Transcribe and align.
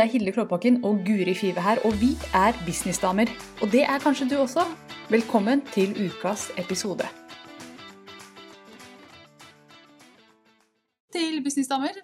Det 0.00 0.06
er 0.06 0.12
Hilde 0.16 0.32
Klåbakken 0.32 0.78
og 0.88 1.02
Guri 1.04 1.34
Five 1.36 1.60
her, 1.60 1.78
og 1.84 1.92
vi 2.00 2.14
er 2.32 2.56
businessdamer. 2.64 3.28
Og 3.60 3.68
det 3.72 3.82
er 3.84 3.98
kanskje 4.00 4.30
du 4.30 4.38
også. 4.40 4.62
Velkommen 5.12 5.60
til 5.74 5.90
ukas 6.06 6.46
episode. 6.56 7.04
Til 11.12 11.36
businessdamer 11.44 11.98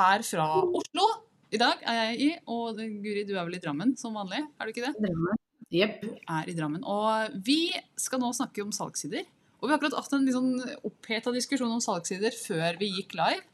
her 0.00 0.24
fra 0.30 0.46
Oslo. 0.80 1.06
I 1.54 1.60
dag 1.62 1.84
er 1.86 2.00
jeg 2.00 2.18
i, 2.26 2.30
og 2.46 2.74
Guri, 2.74 3.22
du 3.28 3.36
er 3.36 3.46
vel 3.46 3.54
i 3.54 3.62
Drammen 3.62 3.94
som 3.96 4.18
vanlig, 4.18 4.42
er 4.58 4.64
du 4.64 4.74
ikke 4.74 4.88
det? 4.88 4.94
Drammen. 4.98 5.38
Jepp. 5.70 6.02
Er 6.26 6.50
i 6.50 6.56
Drammen. 6.58 6.82
Og 6.82 7.38
vi 7.46 7.70
skal 7.94 8.18
nå 8.18 8.32
snakke 8.34 8.66
om 8.66 8.74
salgssider. 8.74 9.30
Og 9.60 9.68
vi 9.68 9.76
har 9.76 9.78
akkurat 9.78 9.94
hatt 9.94 10.18
en 10.18 10.26
litt 10.26 10.34
sånn 10.34 10.58
oppheta 10.90 11.30
diskusjon 11.30 11.70
om 11.70 11.86
salgssider 11.86 12.34
før 12.34 12.82
vi 12.82 12.90
gikk 12.98 13.14
live. 13.14 13.46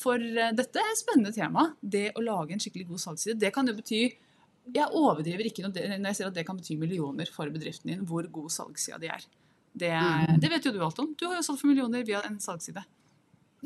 For 0.00 0.16
eh, 0.22 0.52
dette 0.56 0.80
er 0.80 0.90
et 0.94 1.00
spennende 1.00 1.32
tema. 1.36 1.66
Det 1.82 2.06
å 2.16 2.22
lage 2.24 2.54
en 2.56 2.62
skikkelig 2.62 2.86
god 2.88 3.02
salgsside. 3.02 3.38
Det 3.42 3.50
kan 3.54 3.68
jo 3.68 3.74
bety 3.76 4.02
Jeg 4.70 4.86
overdriver 4.94 5.46
ikke 5.48 5.64
når 5.66 5.78
jeg 5.82 6.16
sier 6.18 6.28
at 6.28 6.34
det 6.36 6.44
kan 6.46 6.56
bety 6.58 6.76
millioner 6.78 7.26
for 7.32 7.48
bedriften 7.50 7.90
din, 7.90 8.02
hvor 8.06 8.26
god 8.30 8.50
salgssida 8.54 8.98
de 9.02 9.08
er. 9.10 9.24
Det, 9.72 9.90
Mm. 9.90 10.40
det 10.42 10.50
vet 10.50 10.64
jo 10.66 10.72
du 10.74 10.80
alt 10.84 10.98
om. 10.98 11.12
Du 11.18 11.24
har 11.26 11.36
jo 11.36 11.42
solgt 11.46 11.60
for 11.62 11.70
millioner 11.70 12.04
via 12.06 12.20
en 12.26 12.38
salgsside. 12.42 12.82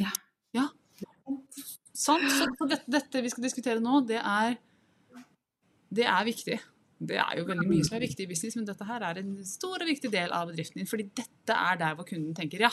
Ja. 0.01 0.13
Ja. 0.55 0.69
Sant. 1.95 2.31
Så, 2.31 2.47
så 2.59 2.69
dette, 2.69 2.91
dette 2.91 3.23
vi 3.25 3.31
skal 3.33 3.45
diskutere 3.47 3.81
nå, 3.83 4.01
det 4.07 4.21
er 4.21 4.57
Det 5.95 6.05
er 6.11 6.25
viktig. 6.27 6.57
Det 7.05 7.19
er 7.21 7.39
jo 7.39 7.45
veldig 7.47 7.67
mye 7.69 7.85
som 7.87 7.97
er 7.99 8.03
viktig 8.07 8.25
i 8.25 8.31
business, 8.31 8.57
men 8.57 8.65
dette 8.67 8.87
her 8.89 9.03
er 9.07 9.19
en 9.21 9.35
stor 9.47 9.77
og 9.83 9.87
viktig 9.87 10.11
del 10.11 10.33
av 10.35 10.49
bedriften 10.49 10.81
din. 10.81 10.89
Fordi 10.91 11.05
dette 11.15 11.55
er 11.55 11.77
der 11.79 11.95
hvor 11.99 12.07
kunden 12.09 12.35
tenker 12.35 12.65
ja, 12.65 12.71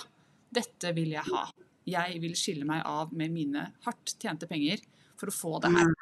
dette 0.54 0.94
vil 0.96 1.12
jeg 1.18 1.26
ha. 1.28 1.44
Jeg 1.90 2.22
vil 2.22 2.36
skille 2.38 2.68
meg 2.68 2.84
av 2.86 3.14
med 3.18 3.34
mine 3.34 3.66
hardt 3.86 4.16
tjente 4.22 4.48
penger 4.50 4.84
for 5.20 5.32
å 5.32 5.36
få 5.36 5.54
det 5.64 5.72
her. 5.74 5.94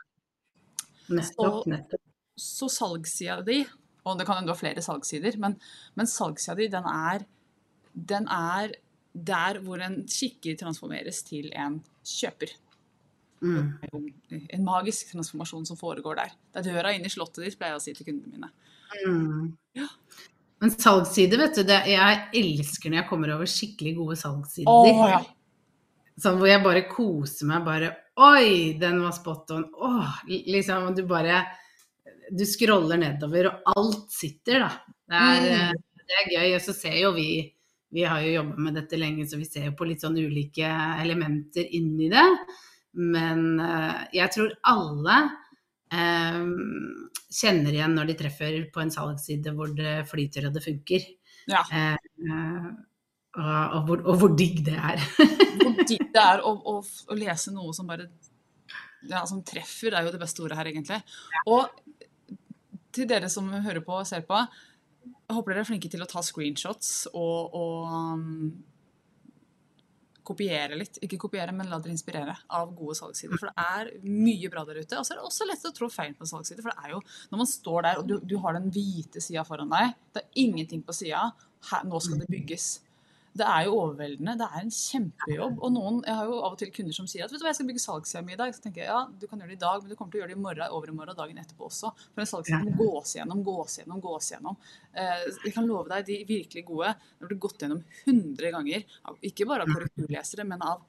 Nettopp. 1.10 1.64
Så- 1.64 1.70
nettopp. 1.72 2.06
Så 2.40 2.70
salgssida 2.72 3.42
di, 3.44 3.66
og 4.06 4.18
det 4.18 4.26
kan 4.26 4.38
hende 4.38 4.48
du 4.48 4.54
har 4.54 4.60
flere 4.60 4.82
salgssider, 4.82 5.36
men, 5.38 5.58
men 5.96 6.08
salgssida 6.08 6.56
di, 6.56 6.70
den 6.72 6.86
er, 6.88 7.26
den 7.94 8.28
er 8.32 8.76
der 9.12 9.60
hvor 9.60 9.82
en 9.84 10.06
kikker 10.08 10.56
transformeres 10.56 11.24
til 11.28 11.50
en 11.52 11.82
kjøper. 12.06 12.54
Mm. 13.42 13.80
En 14.56 14.64
magisk 14.64 15.12
transformasjon 15.12 15.66
som 15.68 15.80
foregår 15.80 16.16
der. 16.16 16.32
Det 16.54 16.62
er 16.62 16.74
døra 16.74 16.94
inn 16.96 17.08
i 17.08 17.12
slottet 17.12 17.44
ditt, 17.44 17.58
pleier 17.60 17.76
jeg 17.76 17.82
å 17.82 17.84
si 17.84 17.94
til 17.98 18.08
kundene 18.08 18.32
mine. 18.38 18.52
Mm. 19.06 19.58
Ja. 19.80 19.88
Men 20.60 20.74
salgssider, 20.76 21.40
vet 21.40 21.60
du, 21.60 21.64
det, 21.68 21.82
jeg 21.88 22.24
elsker 22.40 22.92
når 22.92 23.02
jeg 23.02 23.10
kommer 23.12 23.36
over 23.36 23.48
skikkelig 23.50 23.94
gode 24.00 24.18
salgssider. 24.20 25.04
ja. 25.12 25.22
Sånn 26.20 26.38
hvor 26.40 26.50
jeg 26.50 26.64
bare 26.66 26.88
koser 26.92 27.48
meg, 27.50 27.66
bare 27.68 27.90
Oi, 28.20 28.74
den 28.80 28.98
var 29.02 29.14
spot 29.16 29.52
on. 29.56 29.62
Åh, 29.80 30.18
liksom, 30.28 30.90
du 30.98 31.06
bare 31.08 31.46
Du 32.36 32.44
scroller 32.46 33.00
nedover, 33.00 33.48
og 33.48 33.70
alt 33.78 34.12
sitter, 34.12 34.60
da. 34.66 34.72
Det 35.10 35.16
er, 35.16 35.40
Mm. 35.40 35.54
eh, 35.70 36.04
det 36.10 36.18
er 36.20 36.32
gøy. 36.36 36.56
Og 36.56 36.62
så 36.62 36.74
ser 36.76 36.98
jo 37.02 37.12
vi 37.16 37.30
Vi 37.92 38.04
har 38.06 38.22
jo 38.22 38.34
jobba 38.44 38.56
med 38.58 38.76
dette 38.76 38.98
lenge, 39.00 39.26
så 39.26 39.38
vi 39.40 39.46
ser 39.50 39.66
jo 39.66 39.72
på 39.72 39.88
litt 39.88 40.02
sånn 40.04 40.14
ulike 40.18 40.68
elementer 41.02 41.66
inni 41.74 42.10
det. 42.12 42.26
Men 42.94 43.60
eh, 43.60 44.04
jeg 44.14 44.30
tror 44.36 44.52
alle 44.64 45.16
eh, 45.92 46.44
kjenner 47.34 47.74
igjen 47.74 47.96
når 47.98 48.12
de 48.12 48.16
treffer 48.20 48.60
på 48.74 48.82
en 48.84 48.92
salgsside 48.94 49.54
hvor 49.56 49.74
det 49.74 50.04
flyter 50.10 50.46
og 50.50 50.54
det 50.54 50.64
funker. 50.68 51.02
Ja. 51.50 51.64
Eh, 51.74 51.98
eh, 52.30 52.70
og, 53.38 53.46
og, 53.46 53.82
hvor, 53.86 54.02
og 54.10 54.22
hvor 54.22 54.34
digg 54.38 54.64
det 54.66 54.78
er. 54.78 55.04
Hvor 55.60 55.76
digg 55.86 56.08
det 56.14 56.22
er 56.22 56.42
å, 56.46 56.54
å, 56.56 56.80
å 56.82 57.18
lese 57.18 57.52
noe 57.54 57.74
som 57.76 57.88
bare 57.90 58.08
ja, 59.08 59.22
som 59.28 59.44
treffer, 59.46 59.92
det 59.92 60.00
er 60.00 60.08
jo 60.08 60.14
det 60.16 60.22
beste 60.22 60.44
ordet 60.44 60.58
her, 60.60 60.70
egentlig. 60.72 61.00
Og 61.48 61.68
til 62.96 63.08
dere 63.10 63.30
som 63.32 63.48
hører 63.54 63.84
på 63.86 64.00
og 64.00 64.08
ser 64.08 64.26
på, 64.28 64.40
jeg 65.06 65.38
håper 65.38 65.54
dere 65.54 65.64
er 65.64 65.70
flinke 65.70 65.92
til 65.92 66.04
å 66.04 66.10
ta 66.10 66.24
screenshots 66.26 66.92
og, 67.14 67.54
og 67.56 67.94
um, 67.94 68.50
kopiere 70.26 70.78
litt. 70.78 71.00
Ikke 71.06 71.20
kopiere, 71.22 71.54
men 71.56 71.70
la 71.70 71.80
dere 71.82 71.94
inspirere 71.96 72.36
av 72.58 72.74
gode 72.78 72.98
salgssider. 72.98 73.40
For 73.40 73.52
det 73.52 73.68
er 73.78 73.94
mye 74.10 74.52
bra 74.52 74.66
der 74.68 74.82
ute. 74.82 75.00
Og 75.00 75.06
så 75.06 75.14
er 75.14 75.22
det 75.22 75.30
også 75.30 75.48
lett 75.50 75.70
å 75.70 75.74
trå 75.76 75.90
feil 75.94 76.18
på 76.18 76.28
salgssider. 76.30 76.66
For 76.66 76.74
det 76.74 76.86
er 76.90 76.96
jo, 76.98 77.04
når 77.32 77.44
man 77.44 77.52
står 77.54 77.88
der 77.88 78.02
og 78.02 78.10
du, 78.10 78.18
du 78.26 78.36
har 78.44 78.58
den 78.58 78.70
hvite 78.74 79.24
sida 79.24 79.46
foran 79.48 79.72
deg, 79.74 79.96
det 80.18 80.26
er 80.26 80.44
ingenting 80.44 80.84
på 80.86 80.98
sida, 80.98 81.28
nå 81.86 82.04
skal 82.04 82.24
det 82.24 82.30
bygges. 82.34 82.72
Det 83.40 83.46
er 83.48 83.66
jo 83.68 83.76
overveldende. 83.78 84.36
Det 84.40 84.48
er 84.48 84.64
en 84.66 84.74
kjempejobb. 84.76 85.62
Og 85.64 85.72
noen, 85.72 86.00
jeg 86.04 86.18
har 86.18 86.28
jo 86.28 86.40
av 86.42 86.56
og 86.56 86.60
til 86.60 86.72
kunder 86.76 86.96
som 86.96 87.08
sier 87.08 87.24
at 87.24 87.32
vet 87.32 87.40
du 87.40 87.46
hva, 87.46 87.54
jeg 87.54 87.60
skal 87.60 87.70
bygge 87.70 87.84
salgshjem 87.84 88.32
i 88.34 88.38
dag. 88.40 88.54
Så 88.56 88.64
tenker 88.66 88.84
jeg 88.84 88.92
ja, 88.92 89.00
du 89.08 89.26
kan 89.30 89.42
gjøre 89.42 89.54
det 89.54 89.58
i 89.58 89.64
dag, 89.64 89.82
men 89.82 89.92
du 89.92 89.96
kommer 89.96 90.14
til 90.14 90.20
å 90.20 90.24
gjøre 90.24 90.34
det 90.34 90.38
i 90.38 90.44
morgen, 90.44 90.76
over 90.76 90.92
i 90.92 90.96
morgen 90.98 91.14
og 91.14 91.22
dagen 91.22 91.42
etterpå 91.42 91.70
også. 91.70 91.94
For 92.12 92.26
en 92.26 92.32
salgshjem 92.34 92.68
må 92.68 92.76
gås 92.80 93.16
gjennom, 93.16 93.44
gås 93.48 93.80
gjennom, 93.80 94.04
gås 94.04 94.30
gjennom. 94.34 94.60
Eh, 94.92 95.26
jeg 95.48 95.56
kan 95.56 95.68
love 95.70 95.88
deg, 95.94 96.08
de 96.10 96.22
virkelig 96.30 96.66
gode, 96.68 96.94
har 97.00 97.32
du 97.32 97.36
har 97.36 97.44
gått 97.48 97.66
gjennom 97.66 97.84
100 98.04 98.56
ganger, 98.58 98.88
ikke 99.32 99.48
bare 99.50 99.68
av 99.68 99.74
korrekturlesere, 99.74 100.48
men 100.50 100.66
av 100.68 100.84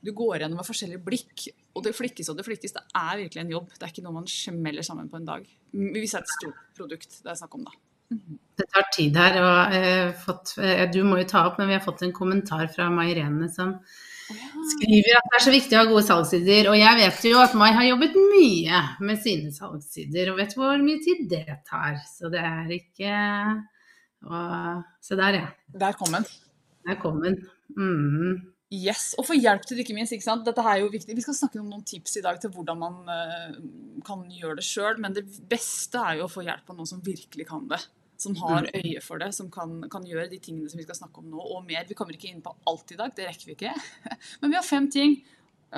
du 0.00 0.12
går 0.16 0.40
gjennom 0.40 0.60
med 0.60 0.68
forskjellige 0.68 1.04
blikk, 1.04 1.50
og 1.76 1.84
det 1.84 1.92
flikkes 1.96 2.30
og 2.32 2.38
det 2.38 2.46
flikkes. 2.46 2.72
Det 2.76 2.84
er 2.96 3.20
virkelig 3.20 3.42
en 3.42 3.52
jobb. 3.52 3.68
Det 3.74 3.84
er 3.84 3.92
ikke 3.92 4.04
noe 4.06 4.16
man 4.16 4.28
smeller 4.32 4.86
sammen 4.86 5.10
på 5.12 5.20
en 5.20 5.28
dag. 5.28 5.44
Hvis 5.72 6.16
det 6.16 6.20
er 6.20 6.24
et 6.24 6.36
stort 6.38 6.66
produkt 6.76 7.20
det 7.20 7.32
er 7.32 7.40
snakk 7.40 7.56
om, 7.58 7.66
da. 7.68 7.74
Det 8.10 8.66
tar 8.74 8.86
tid 8.92 9.16
her. 9.16 9.40
Og, 9.40 9.74
eh, 9.74 10.12
fått, 10.24 10.58
eh, 10.58 10.84
du 10.92 11.02
må 11.06 11.20
jo 11.20 11.28
ta 11.30 11.46
opp, 11.48 11.58
men 11.58 11.70
vi 11.70 11.76
har 11.78 11.84
fått 11.84 12.02
en 12.02 12.12
kommentar 12.12 12.66
fra 12.74 12.90
Mai 12.90 13.10
Irene 13.14 13.48
som 13.52 13.78
skriver 14.30 15.16
at 15.16 15.26
det 15.30 15.38
er 15.38 15.44
så 15.44 15.54
viktig 15.54 15.76
å 15.76 15.80
ha 15.80 15.88
gode 15.90 16.04
salgssider. 16.06 16.68
Og 16.70 16.76
jeg 16.78 16.98
vet 17.00 17.24
jo 17.30 17.40
at 17.42 17.56
Mai 17.58 17.70
har 17.72 17.88
jobbet 17.88 18.18
mye 18.18 18.82
med 19.00 19.22
sine 19.22 19.54
salgssider, 19.54 20.30
og 20.30 20.38
vet 20.42 20.54
hvor 20.58 20.78
mye 20.82 21.02
tid 21.02 21.26
det 21.30 21.60
tar. 21.68 21.98
Så 22.06 22.30
det 22.32 22.44
er 22.44 22.70
ikke 22.76 23.16
og, 24.28 24.84
Se 25.00 25.16
der, 25.16 25.38
ja. 25.40 25.48
Der 25.80 25.96
kom 25.96 26.12
den. 26.12 26.26
Der 26.86 26.98
kom 27.00 27.22
den. 27.24 27.38
Mm. 27.76 28.52
Yes, 28.70 29.16
Og 29.18 29.26
få 29.26 29.34
hjelp 29.34 29.64
til 29.66 29.76
det, 29.76 29.82
ikke 29.86 29.96
minst. 29.96 30.12
ikke 30.14 30.28
sant? 30.28 30.44
Dette 30.46 30.62
er 30.62 30.82
jo 30.82 30.90
viktig. 30.92 31.16
Vi 31.16 31.24
skal 31.24 31.34
snakke 31.34 31.58
om 31.58 31.70
noen 31.72 31.82
tips 31.82 32.20
i 32.20 32.22
dag 32.22 32.38
til 32.38 32.52
hvordan 32.54 32.78
man 32.78 33.00
uh, 33.08 33.56
kan 34.06 34.22
gjøre 34.30 34.60
det 34.60 34.66
sjøl. 34.66 35.00
Men 35.02 35.16
det 35.16 35.24
beste 35.50 35.98
er 35.98 36.20
jo 36.20 36.28
å 36.28 36.30
få 36.30 36.44
hjelp 36.46 36.70
av 36.70 36.78
noen 36.78 36.86
som 36.86 37.00
virkelig 37.02 37.48
kan 37.48 37.64
det. 37.70 37.80
Som 38.20 38.34
har 38.36 38.66
øye 38.76 39.00
for 39.00 39.22
det, 39.22 39.30
som 39.32 39.48
kan, 39.52 39.78
kan 39.92 40.04
gjøre 40.04 40.26
de 40.28 40.38
tingene 40.44 40.68
som 40.68 40.76
vi 40.80 40.84
skal 40.84 40.98
snakke 40.98 41.22
om 41.22 41.30
nå, 41.32 41.40
og 41.40 41.62
mer. 41.64 41.86
Vi 41.88 41.96
kommer 41.96 42.16
ikke 42.16 42.28
inn 42.28 42.42
på 42.44 42.52
alt 42.68 42.92
i 42.92 42.98
dag, 42.98 43.14
det 43.16 43.28
rekker 43.30 43.48
vi 43.48 43.56
ikke. 43.56 43.72
Men 44.42 44.52
vi 44.52 44.58
har 44.58 44.66
fem 44.66 44.90
ting, 44.92 45.16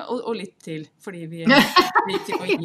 og, 0.08 0.18
og 0.18 0.34
litt 0.40 0.56
til, 0.64 0.88
fordi 1.04 1.26
vi, 1.30 1.44
vi 2.08 2.18
gikk 2.18 2.34
å 2.40 2.48
gi. 2.50 2.58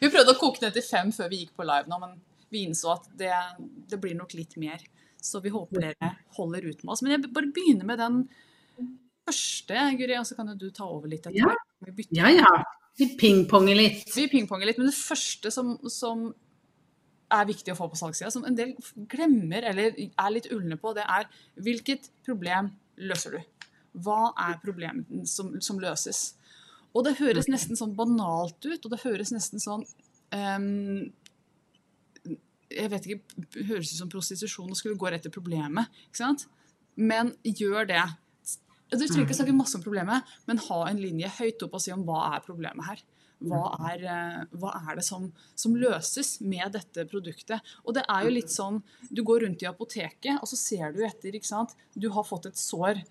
Vi 0.00 0.10
prøvde 0.10 0.34
å 0.34 0.40
koke 0.40 0.64
ned 0.64 0.74
til 0.74 0.82
fem 0.82 1.12
før 1.14 1.30
vi 1.30 1.44
gikk 1.44 1.54
på 1.54 1.66
live 1.68 1.86
nå, 1.92 1.98
men 2.02 2.16
vi 2.52 2.64
innså 2.66 2.90
at 2.96 3.06
det, 3.16 3.30
det 3.92 4.00
blir 4.02 4.16
nok 4.18 4.34
litt 4.34 4.56
mer. 4.60 4.82
Så 5.22 5.38
vi 5.44 5.52
håper 5.54 5.84
dere 5.86 6.08
holder 6.34 6.64
ut 6.66 6.80
med 6.82 6.92
oss. 6.96 7.02
Men 7.04 7.14
jeg 7.14 7.28
bare 7.30 7.52
begynner 7.54 7.86
med 7.86 8.00
den 8.02 8.16
første, 9.28 9.78
Guri, 10.00 10.16
og 10.18 10.26
så 10.26 10.36
kan 10.38 10.50
jo 10.50 10.56
du 10.58 10.70
ta 10.74 10.88
over 10.90 11.08
litt 11.12 11.28
etter 11.28 11.38
Ja. 11.38 11.52
hvert. 11.86 12.08
Ja 12.10 12.32
ja. 12.34 12.50
Vi 12.98 13.06
pingponger 13.16 13.78
litt. 13.78 14.10
vi 14.16 14.26
pingponger 14.28 14.68
litt, 14.68 14.78
men 14.78 14.90
det 14.90 14.96
første 14.98 15.50
som, 15.54 15.76
som 15.88 16.26
er 17.32 17.48
viktig 17.48 17.72
å 17.72 17.78
få 17.78 17.88
på 17.92 17.98
salgssida, 17.98 18.30
som 18.34 18.44
en 18.48 18.56
del 18.58 18.74
glemmer 19.10 19.64
eller 19.72 19.96
er 19.96 20.34
litt 20.34 20.50
ulne 20.52 20.78
på, 20.80 20.92
det 20.96 21.06
er 21.08 21.28
hvilket 21.64 22.10
problem 22.26 22.70
løser 23.00 23.36
du? 23.36 23.40
Hva 24.04 24.32
er 24.40 24.60
problemet 24.62 25.28
som, 25.28 25.54
som 25.64 25.80
løses? 25.82 26.32
Og 26.92 27.06
det 27.06 27.16
høres 27.20 27.48
nesten 27.48 27.78
sånn 27.78 27.94
banalt 27.96 28.60
ut, 28.64 28.80
og 28.84 28.90
det 28.92 29.02
høres 29.04 29.32
nesten 29.32 29.62
sånn 29.62 29.84
um, 30.36 31.08
Jeg 32.72 32.90
vet 32.92 33.06
ikke, 33.08 33.44
det 33.56 33.68
høres 33.70 33.92
ut 33.92 34.00
som 34.00 34.12
prostitusjon 34.12 34.72
å 34.72 34.78
skulle 34.78 35.00
gå 35.00 35.12
rett 35.12 35.24
til 35.24 35.32
problemet, 35.34 35.88
ikke 36.08 36.22
sant? 36.22 36.46
Men 36.96 37.32
gjør 37.44 37.88
det. 37.88 38.04
Du 38.92 39.00
trenger 39.00 39.24
ikke 39.24 39.38
snakke 39.38 39.56
masse 39.56 39.78
om 39.78 39.84
problemet, 39.84 40.28
men 40.48 40.60
ha 40.66 40.82
en 40.90 41.00
linje 41.00 41.30
høyt 41.38 41.64
opp 41.64 41.78
og 41.78 41.84
si 41.84 41.92
om 41.94 42.04
hva 42.04 42.26
er 42.34 42.44
problemet 42.44 42.84
her. 42.90 43.00
Hva 43.50 43.90
er, 43.90 44.04
eh, 44.12 44.40
hva 44.60 44.72
er 44.80 44.98
det 44.98 45.04
som, 45.06 45.28
som 45.58 45.76
løses 45.78 46.36
med 46.44 46.74
dette 46.76 47.06
produktet? 47.10 47.74
Og 47.86 47.96
det 47.96 48.04
er 48.08 48.26
jo 48.26 48.34
litt 48.34 48.52
sånn, 48.52 48.82
Du 49.10 49.22
går 49.26 49.46
rundt 49.46 49.62
i 49.64 49.70
apoteket, 49.70 50.38
og 50.38 50.48
så 50.48 50.58
ser 50.58 50.92
du 50.94 51.02
etter. 51.06 51.34
ikke 51.34 51.48
sant? 51.48 51.76
Du 51.94 52.10
har 52.14 52.26
fått 52.26 52.50
et 52.50 52.58
sår 52.58 53.02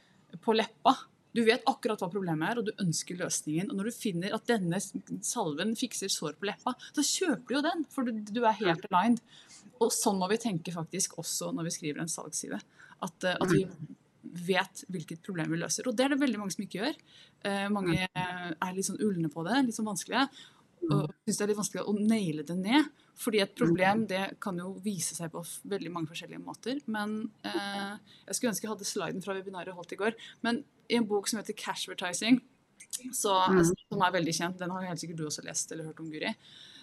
på 0.41 0.55
leppa. 0.55 0.95
Du 1.31 1.43
vet 1.47 1.63
akkurat 1.69 2.01
hva 2.01 2.09
problemet 2.11 2.49
er, 2.49 2.59
og 2.59 2.67
du 2.67 2.83
ønsker 2.83 3.19
løsningen. 3.19 3.69
Og 3.71 3.79
når 3.79 3.87
du 3.87 3.95
finner 3.95 4.35
at 4.35 4.49
denne 4.49 4.79
salven 5.23 5.77
fikser 5.79 6.11
sår 6.11 6.35
på 6.39 6.49
leppa, 6.49 6.75
da 6.95 7.05
kjøper 7.05 7.47
du 7.47 7.55
jo 7.55 7.63
den, 7.69 7.85
for 7.91 8.07
du, 8.07 8.19
du 8.27 8.43
er 8.43 8.59
helt 8.59 8.87
aligned. 8.91 9.23
Og 9.81 9.93
sånn 9.95 10.19
må 10.19 10.27
vi 10.31 10.41
tenke 10.41 10.73
faktisk 10.75 11.17
også 11.21 11.53
når 11.55 11.69
vi 11.69 11.75
skriver 11.77 12.03
en 12.03 12.11
salgsside. 12.11 12.59
At, 13.01 13.23
eh, 13.23 13.39
at 13.39 13.53
vi 13.53 13.63
vet 14.21 14.83
hvilket 14.91 15.23
problem 15.25 15.51
vi 15.53 15.59
løser. 15.61 15.87
Og 15.87 15.95
det 15.97 16.05
er 16.05 16.13
det 16.13 16.21
veldig 16.21 16.41
mange 16.41 16.53
som 16.55 16.65
ikke 16.65 16.81
gjør. 16.83 16.99
Eh, 17.43 17.67
mange 17.73 18.07
er 18.15 18.73
litt 18.75 18.85
sånn 18.87 19.01
ulne 19.01 19.29
på 19.33 19.43
det, 19.47 19.65
litt 19.65 19.77
sånn 19.77 19.89
vanskelige. 19.89 20.27
Og 20.91 21.11
syns 21.25 21.37
det 21.37 21.43
er 21.45 21.49
litt 21.51 21.59
vanskelig 21.59 21.83
å 21.85 21.93
naile 21.97 22.43
det 22.45 22.57
ned. 22.57 22.89
Fordi 23.21 23.41
et 23.43 23.53
problem 23.57 24.05
det 24.09 24.39
kan 24.41 24.57
jo 24.57 24.71
vise 24.81 25.13
seg 25.13 25.29
på 25.33 25.43
veldig 25.69 25.91
mange 25.93 26.09
forskjellige 26.09 26.41
måter. 26.41 26.79
Men 26.89 27.29
eh, 27.45 27.97
jeg 28.27 28.37
skulle 28.37 28.53
ønske 28.53 28.65
jeg 28.65 28.71
hadde 28.73 28.89
sliden 28.89 29.21
fra 29.25 29.35
webinaret 29.37 29.77
holdt 29.77 29.93
i 29.93 29.99
går. 29.99 30.17
Men 30.41 30.63
i 30.89 30.97
en 30.97 31.05
bok 31.07 31.29
som 31.29 31.37
heter 31.41 31.57
Cashvertising, 31.57 32.41
så, 33.13 33.35
Mm. 33.47 33.63
som 33.63 34.01
er 34.01 34.11
veldig 34.17 34.33
kjent, 34.33 34.57
den 34.57 34.71
har 34.73 34.83
helt 34.89 34.99
sikkert 34.99 35.17
du 35.17 35.25
også 35.27 35.45
lest 35.45 35.71
eller 35.71 35.85
hørt 35.85 35.99
om, 36.01 36.09
Guri. 36.11 36.33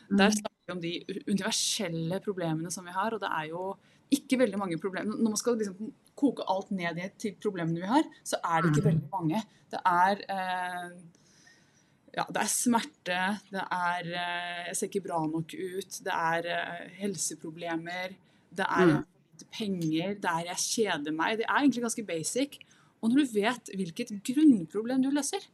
Der 0.08 0.30
snakker 0.30 0.62
vi 0.68 0.72
om 0.72 0.80
de 0.80 1.22
universelle 1.26 2.20
problemene 2.24 2.70
som 2.72 2.84
vi 2.86 2.92
har, 2.94 3.12
og 3.12 3.20
det 3.20 3.28
er 3.28 3.48
jo 3.50 3.76
ikke 4.14 4.38
veldig 4.38 4.58
mange 4.58 4.78
problemer. 4.80 5.10
Når 5.10 5.34
man 5.34 5.36
skal 5.36 5.58
liksom 5.58 5.92
koke 6.18 6.44
alt 6.50 6.70
ned 6.74 6.98
i 6.98 7.08
til 7.22 7.36
problemene 7.40 7.80
vi 7.84 7.86
har, 7.90 8.04
så 8.26 8.40
er 8.42 8.62
det 8.62 8.72
ikke 8.72 8.84
Mm. 8.84 8.90
veldig 8.90 9.10
mange. 9.12 9.42
Det 9.70 9.80
er 9.86 10.22
eh, 10.34 10.90
ja, 12.16 12.24
det 12.34 12.40
er 12.42 12.50
smerte, 12.50 13.18
det 13.52 13.64
er 13.70 14.08
eh, 14.08 14.64
Jeg 14.68 14.76
ser 14.76 14.88
ikke 14.90 15.04
bra 15.06 15.20
nok 15.26 15.54
ut, 15.54 16.00
det 16.04 16.14
er 16.14 16.48
eh, 16.54 16.88
helseproblemer, 17.02 18.16
det 18.56 18.66
er 18.66 18.86
Mm. 18.98 19.04
penger, 19.54 20.14
det 20.18 20.24
er 20.32 20.44
jeg 20.48 20.56
kjeder 20.64 21.12
meg. 21.14 21.36
Det 21.38 21.46
er 21.48 21.60
egentlig 21.60 21.82
ganske 21.84 22.06
basic. 22.06 22.58
Og 23.00 23.10
når 23.12 23.20
du 23.22 23.32
vet 23.40 23.70
hvilket 23.78 24.10
grunnproblem 24.26 25.02
du 25.04 25.10
løser, 25.14 25.44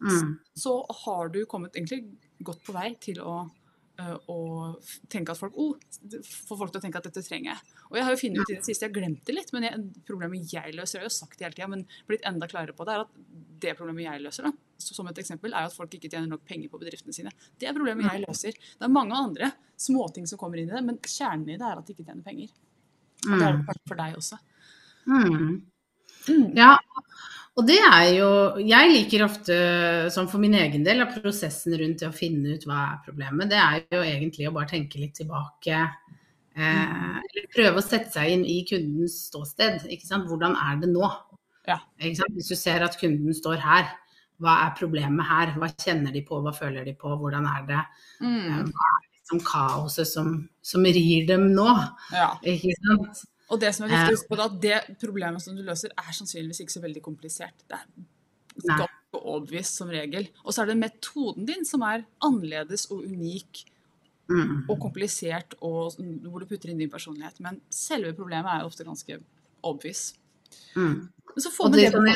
Mm. 0.00 0.38
så 0.56 0.72
har 1.04 1.28
du 1.28 1.44
kommet 1.44 1.74
egentlig 1.76 2.06
godt 2.42 2.62
på 2.64 2.72
vei 2.72 2.94
til 2.98 3.16
å, 3.20 3.50
øh, 4.00 4.16
å 4.32 4.38
tenke 5.12 5.34
at 5.34 5.40
folk 5.40 5.56
oh, 5.60 5.76
Få 6.24 6.56
folk 6.58 6.72
til 6.72 6.80
å 6.80 6.84
tenke 6.84 7.00
at 7.00 7.06
dette 7.08 7.22
trenger 7.26 7.52
jeg. 7.52 7.76
Og 7.90 7.98
jeg 7.98 8.06
har 8.06 8.14
jo 8.14 8.20
funnet 8.20 8.42
ut 8.42 8.52
i 8.52 8.56
det 8.56 8.66
siste, 8.66 8.88
jeg 8.88 8.96
glemte 8.96 9.28
det 9.28 9.36
litt, 9.36 9.52
men 9.54 9.66
jeg, 9.66 9.84
problemet 10.08 10.54
jeg 10.54 10.74
løser, 10.76 10.98
jeg 10.98 11.04
har 11.04 11.10
jo 11.10 11.16
sagt 11.18 11.38
det 11.38 11.46
hele 11.46 11.56
tida, 11.58 11.68
men 11.72 11.84
blitt 12.08 12.26
enda 12.28 12.48
klarere 12.50 12.76
på 12.76 12.86
det, 12.88 12.96
er 12.96 13.04
at 13.04 13.14
det 13.60 13.76
problemet 13.78 14.06
jeg 14.06 14.24
løser, 14.24 14.48
da, 14.48 14.52
som 14.80 15.10
et 15.10 15.20
eksempel, 15.22 15.54
er 15.54 15.68
at 15.68 15.76
folk 15.76 15.94
ikke 15.96 16.08
tjener 16.08 16.30
nok 16.30 16.46
penger 16.48 16.72
på 16.72 16.80
bedriftene 16.80 17.14
sine. 17.16 17.32
Det 17.60 17.68
er 17.68 17.76
problemet 17.76 18.08
jeg 18.08 18.24
løser. 18.24 18.56
Det 18.56 18.86
er 18.86 18.92
mange 18.92 19.18
andre 19.18 19.50
småting 19.80 20.28
som 20.30 20.40
kommer 20.40 20.60
inn 20.60 20.70
i 20.70 20.76
det, 20.76 20.84
men 20.86 21.00
kjernen 21.04 21.48
i 21.48 21.58
det 21.60 21.66
er 21.66 21.80
at 21.80 21.86
de 21.86 21.96
ikke 21.96 22.06
tjener 22.06 22.24
penger. 22.26 22.54
Og 23.26 23.34
det 23.34 23.44
er 23.44 23.58
det 23.58 23.66
kanskje 23.68 23.90
for 23.90 24.00
deg 24.00 24.16
også. 24.20 24.40
Mm. 25.10 25.60
Mm. 26.28 26.46
Ja, 26.56 26.74
og 27.58 27.66
det 27.66 27.78
er 27.82 28.06
jo 28.14 28.28
Jeg 28.62 28.92
liker 28.92 29.24
ofte, 29.26 29.56
som 30.14 30.28
for 30.30 30.42
min 30.42 30.54
egen 30.58 30.84
del, 30.86 31.02
av 31.04 31.16
prosessen 31.16 31.74
rundt 31.80 32.02
det 32.02 32.08
å 32.08 32.14
finne 32.14 32.54
ut 32.54 32.66
hva 32.68 32.78
er 32.92 33.00
problemet. 33.06 33.50
Det 33.50 33.58
er 33.58 33.82
jo 33.96 34.04
egentlig 34.04 34.48
å 34.48 34.54
bare 34.54 34.70
tenke 34.70 35.00
litt 35.02 35.16
tilbake. 35.18 35.82
Eh, 36.54 37.16
eller 37.18 37.50
prøve 37.54 37.80
å 37.80 37.84
sette 37.84 38.12
seg 38.14 38.34
inn 38.34 38.44
i 38.46 38.60
kundens 38.68 39.18
ståsted. 39.28 39.86
Ikke 39.90 40.08
sant? 40.08 40.28
Hvordan 40.30 40.56
er 40.58 40.80
det 40.82 40.92
nå? 40.92 41.10
Ja. 41.68 41.80
Ikke 42.00 42.22
sant? 42.22 42.38
Hvis 42.38 42.50
du 42.50 42.58
ser 42.58 42.86
at 42.86 42.98
kunden 43.00 43.36
står 43.36 43.60
her, 43.62 43.90
hva 44.40 44.56
er 44.64 44.76
problemet 44.78 45.28
her? 45.28 45.54
Hva 45.60 45.68
kjenner 45.74 46.14
de 46.14 46.22
på, 46.26 46.40
hva 46.42 46.54
føler 46.56 46.86
de 46.88 46.94
på, 46.98 47.12
hvordan 47.20 47.46
er 47.50 47.66
det? 47.68 47.82
Mm. 48.24 48.70
Hva 48.70 48.92
er 48.94 49.02
liksom 49.08 49.42
kaoset 49.46 50.08
som, 50.08 50.32
som 50.64 50.86
rir 50.86 51.28
dem 51.28 51.50
nå? 51.56 51.68
Ja. 52.14 52.32
Ikke 52.40 52.74
sant? 52.80 53.26
Og 53.50 53.60
det 53.60 53.72
som 53.74 53.86
er 53.86 53.92
viktig 53.92 54.14
å 54.14 54.16
huske 54.18 54.30
på 54.30 54.38
er 54.38 54.46
at 54.46 54.60
det 54.62 54.78
problemet 55.02 55.42
som 55.42 55.56
du 55.58 55.64
løser, 55.66 55.92
er 55.98 56.16
sannsynligvis 56.16 56.62
ikke 56.64 56.76
så 56.76 56.84
veldig 56.84 57.02
komplisert. 57.02 57.66
Det 57.66 57.78
er 57.78 58.78
ganske 58.78 59.20
overbevist 59.20 59.80
som 59.80 59.90
regel. 59.90 60.28
Og 60.44 60.54
så 60.54 60.62
er 60.62 60.70
det 60.70 60.80
metoden 60.80 61.48
din 61.48 61.66
som 61.66 61.82
er 61.86 62.06
annerledes 62.26 62.88
og 62.94 63.04
unik 63.04 63.66
Mm. 64.30 64.70
og 64.70 64.76
komplisert, 64.78 65.56
og 65.60 65.96
hvor 65.98 66.38
du 66.38 66.46
putter 66.46 66.70
inn 66.70 66.78
din 66.78 66.90
personlighet. 66.90 67.40
Men 67.42 67.56
selve 67.66 68.12
problemet 68.14 68.52
er 68.52 68.66
ofte 68.66 68.86
ganske 68.86 69.16
obvious. 69.66 70.12
Mm. 70.76 71.08
Så 71.36 71.50
får 71.50 71.72
vi 71.72 71.80
det 71.80 71.90
det 71.94 72.14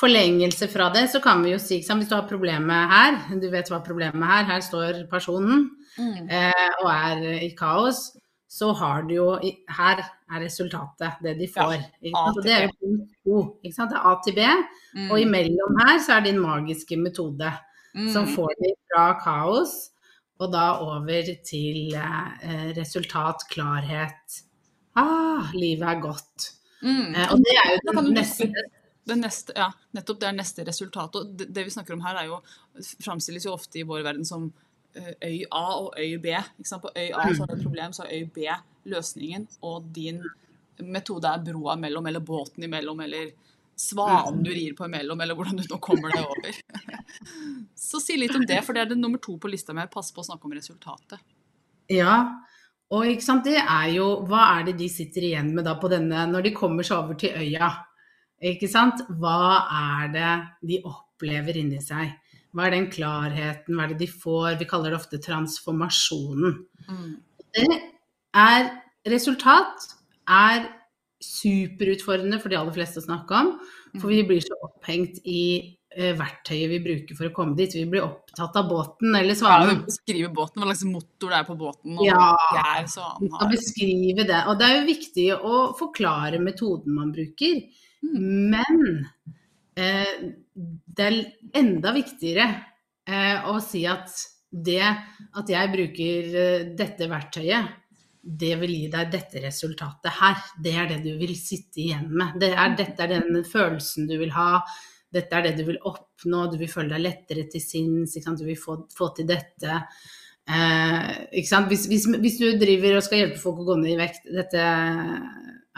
forlengelse 0.00 0.68
fra 0.72 0.88
det, 0.92 1.06
så 1.12 1.20
kan 1.20 1.42
vi 1.44 1.52
jo 1.52 1.58
si 1.58 1.80
Hvis 1.80 2.08
du 2.08 2.14
har 2.14 2.28
problemet 2.28 2.92
her, 2.92 3.18
du 3.40 3.50
vet 3.50 3.68
hva 3.68 3.82
problemet 3.84 4.22
er, 4.22 4.44
her 4.48 4.60
står 4.60 5.06
personen 5.10 5.70
mm. 5.96 6.28
eh, 6.28 6.70
og 6.82 6.90
er 6.90 7.24
i 7.44 7.50
kaos, 7.56 8.16
så 8.50 8.72
har 8.74 9.04
du 9.06 9.14
jo 9.14 9.26
Her 9.70 10.00
er 10.02 10.40
resultatet, 10.42 11.20
det 11.22 11.36
de 11.38 11.46
får. 11.48 11.76
sant? 12.10 12.40
det 12.44 12.52
er 12.56 12.64
jo 12.66 12.72
punkt 12.80 13.12
to. 13.24 13.36
Ikke 13.62 13.76
sant? 13.76 13.92
Det 13.94 13.98
er 14.00 14.08
A 14.10 14.14
til 14.24 14.34
B. 14.34 14.46
Mm. 14.96 15.10
Og 15.10 15.20
imellom 15.22 15.78
her 15.84 16.00
så 16.02 16.16
er 16.18 16.26
din 16.26 16.40
magiske 16.42 16.98
metode, 16.98 17.52
Mm. 17.90 18.12
som 18.14 18.26
får 18.30 18.52
deg 18.62 18.74
fra 18.86 19.04
kaos 19.18 19.72
og 20.38 20.52
da 20.52 20.76
over 20.78 21.30
til 21.42 21.94
eh, 21.98 22.68
resultat, 22.76 23.42
klarhet. 23.50 24.36
Ah, 24.94 25.50
livet 25.58 25.82
er 25.88 25.98
godt. 26.00 26.52
Mm. 26.82 27.14
Eh, 27.16 27.32
og 27.32 27.42
det 27.42 27.56
er 27.58 27.72
jo 27.74 28.02
det 28.06 28.14
neste 28.14 28.46
det 29.10 29.16
neste, 29.18 29.52
ja, 29.56 29.66
nettopp 29.96 30.20
det 30.20 30.28
er 30.28 30.36
neste 30.38 30.64
resultat. 30.68 31.16
Og 31.18 31.32
det, 31.34 31.48
det 31.50 31.64
vi 31.66 31.72
snakker 31.74 31.96
om 31.96 32.04
her, 32.04 32.20
er 32.20 32.28
jo, 32.30 32.38
framstilles 33.02 33.46
jo 33.48 33.56
ofte 33.56 33.80
i 33.80 33.86
vår 33.88 34.04
verden 34.06 34.24
som 34.28 34.52
øy 34.96 35.44
A 35.50 35.64
og 35.78 35.94
øy 35.98 36.16
B. 36.22 36.34
På 36.82 36.90
øy 36.96 37.10
A 37.10 37.28
så 37.34 37.44
er 37.44 37.52
det 37.52 37.58
et 37.58 37.64
problem, 37.64 37.92
så 37.92 38.04
er 38.04 38.20
øy 38.20 38.26
B 38.34 38.46
løsningen. 38.90 39.46
Og 39.62 39.84
din 39.94 40.22
metode 40.80 41.28
er 41.28 41.44
broa 41.44 41.76
mellom, 41.76 42.06
eller 42.06 42.20
båten 42.20 42.64
imellom, 42.64 43.00
eller 43.00 43.30
svanen 43.76 44.42
du 44.44 44.50
rir 44.50 44.74
på 44.76 44.84
imellom, 44.84 45.20
eller 45.20 45.34
hvordan 45.34 45.60
du 45.60 45.64
nå 45.68 45.80
kommer 45.82 46.12
deg 46.14 46.24
over. 46.26 46.62
Så 47.90 48.00
si 48.02 48.16
litt 48.20 48.36
om 48.36 48.46
det, 48.46 48.60
for 48.64 48.76
det 48.76 48.84
er 48.84 48.92
det 48.92 49.00
nummer 49.00 49.20
to 49.22 49.36
på 49.40 49.50
lista 49.50 49.76
mi. 49.76 49.86
Pass 49.92 50.12
på 50.12 50.22
å 50.22 50.28
snakke 50.30 50.48
om 50.48 50.56
resultatet. 50.56 51.22
Ja, 51.90 52.16
og 52.90 53.06
ikke 53.06 53.24
sant, 53.24 53.46
det 53.46 53.58
er 53.60 53.88
jo 53.94 54.06
Hva 54.26 54.44
er 54.56 54.66
det 54.68 54.76
de 54.80 54.86
sitter 54.90 55.24
igjen 55.28 55.52
med 55.54 55.66
da 55.66 55.76
på 55.78 55.88
denne 55.90 56.24
Når 56.30 56.44
de 56.46 56.52
kommer 56.54 56.86
seg 56.86 56.98
over 56.98 57.18
til 57.18 57.34
øya, 57.38 57.70
ikke 58.50 58.70
sant? 58.70 59.02
Hva 59.20 59.66
er 59.78 60.12
det 60.14 60.30
de 60.70 60.80
opplever 60.86 61.58
inni 61.60 61.80
seg? 61.82 62.14
Hva 62.54 62.66
er 62.66 62.74
den 62.74 62.88
klarheten, 62.90 63.76
hva 63.78 63.84
er 63.86 63.92
det 63.94 64.00
de 64.02 64.10
får? 64.10 64.58
Vi 64.58 64.66
kaller 64.70 64.90
det 64.90 64.98
ofte 64.98 65.20
transformasjonen. 65.22 66.56
Mm. 66.90 67.10
Det 67.54 67.66
er 68.36 68.70
Resultat 69.08 69.86
er 70.28 70.66
superutfordrende 71.24 72.36
for 72.40 72.52
de 72.52 72.58
aller 72.58 72.74
fleste 72.74 73.00
å 73.00 73.04
snakke 73.04 73.36
om, 73.38 73.52
for 74.00 74.12
vi 74.12 74.22
blir 74.28 74.42
så 74.44 74.56
opphengt 74.66 75.22
i 75.28 75.42
eh, 75.96 76.12
verktøyet 76.18 76.68
vi 76.70 76.80
bruker 76.84 77.16
for 77.18 77.28
å 77.30 77.32
komme 77.36 77.56
dit. 77.58 77.72
Vi 77.76 77.86
blir 77.90 78.04
opptatt 78.04 78.56
av 78.60 78.68
båten 78.70 79.14
eller 79.16 79.32
Ja, 79.32 79.38
svanen. 79.40 79.82
Beskrive 79.88 80.30
båten, 80.36 80.60
hva 80.60 80.68
slags 80.70 80.84
motor 80.88 81.32
det 81.32 81.38
er 81.40 81.48
på 81.48 81.56
båten, 81.60 81.96
og 81.96 82.04
Ja. 82.06 82.28
er 82.60 82.86
svanen 82.92 83.32
har. 83.32 83.50
beskrive 83.50 84.26
det. 84.28 84.42
Og 84.48 84.58
det 84.60 84.68
er 84.68 84.76
jo 84.80 84.86
viktig 84.92 85.28
å 85.40 85.56
forklare 85.80 86.40
metoden 86.44 86.94
man 86.94 87.12
bruker. 87.16 87.64
Mm. 88.04 88.50
Men 88.52 89.06
det 90.54 91.06
er 91.06 91.18
enda 91.60 91.92
viktigere 91.96 92.46
eh, 93.08 93.48
å 93.48 93.58
si 93.64 93.84
at 93.88 94.12
det 94.50 94.82
at 94.82 95.50
jeg 95.50 95.72
bruker 95.72 96.36
eh, 96.42 96.68
dette 96.76 97.08
verktøyet, 97.10 97.76
det 98.20 98.52
vil 98.60 98.72
gi 98.74 98.86
deg 98.92 99.12
dette 99.12 99.40
resultatet 99.40 100.12
her. 100.18 100.40
Det 100.60 100.72
er 100.76 100.88
det 100.90 101.00
du 101.06 101.12
vil 101.20 101.32
sitte 101.38 101.80
igjen 101.80 102.08
med. 102.12 102.36
Det 102.40 102.50
er, 102.52 102.74
dette 102.76 103.06
er 103.06 103.14
den 103.14 103.44
følelsen 103.48 104.10
du 104.10 104.18
vil 104.20 104.32
ha. 104.34 104.60
Dette 105.10 105.38
er 105.38 105.48
det 105.48 105.54
du 105.58 105.64
vil 105.70 105.80
oppnå. 105.88 106.44
Du 106.52 106.58
vil 106.60 106.70
føle 106.70 106.92
deg 106.92 107.06
lettere 107.06 107.46
til 107.50 107.62
sinns. 107.64 108.18
Du 108.20 108.44
vil 108.44 108.58
få, 108.60 108.76
få 108.92 109.08
til 109.16 109.30
dette. 109.30 109.80
Eh? 110.50 111.08
Hvis, 111.32 111.86
hvis, 111.88 112.06
hvis 112.20 112.38
du 112.42 112.46
driver 112.60 112.98
og 112.98 113.06
skal 113.06 113.24
hjelpe 113.24 113.40
folk 113.40 113.62
å 113.62 113.70
gå 113.70 113.78
ned 113.80 113.94
i 113.94 113.98
vekt 114.00 114.28
Dette 114.34 114.62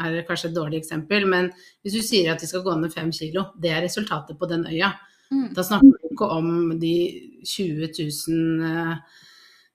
er 0.05 0.27
kanskje 0.29 0.51
et 0.51 0.57
dårlig 0.57 0.83
eksempel, 0.83 1.27
men 1.31 1.51
hvis 1.83 1.97
du 1.97 2.03
sier 2.05 2.33
at 2.33 2.43
de 2.43 2.51
skal 2.51 2.65
gå 2.67 2.77
ned 2.79 2.95
fem 2.95 3.11
kilo, 3.15 3.51
det 3.61 3.73
er 3.73 3.85
resultatet 3.85 4.39
på 4.39 4.49
den 4.51 4.67
øya. 4.71 4.93
Mm. 5.33 5.51
Da 5.57 5.65
snakker 5.65 5.97
du 5.97 6.13
ikke 6.13 6.31
om 6.35 6.49
de 6.81 6.95
20 7.49 7.91
000 8.29 8.65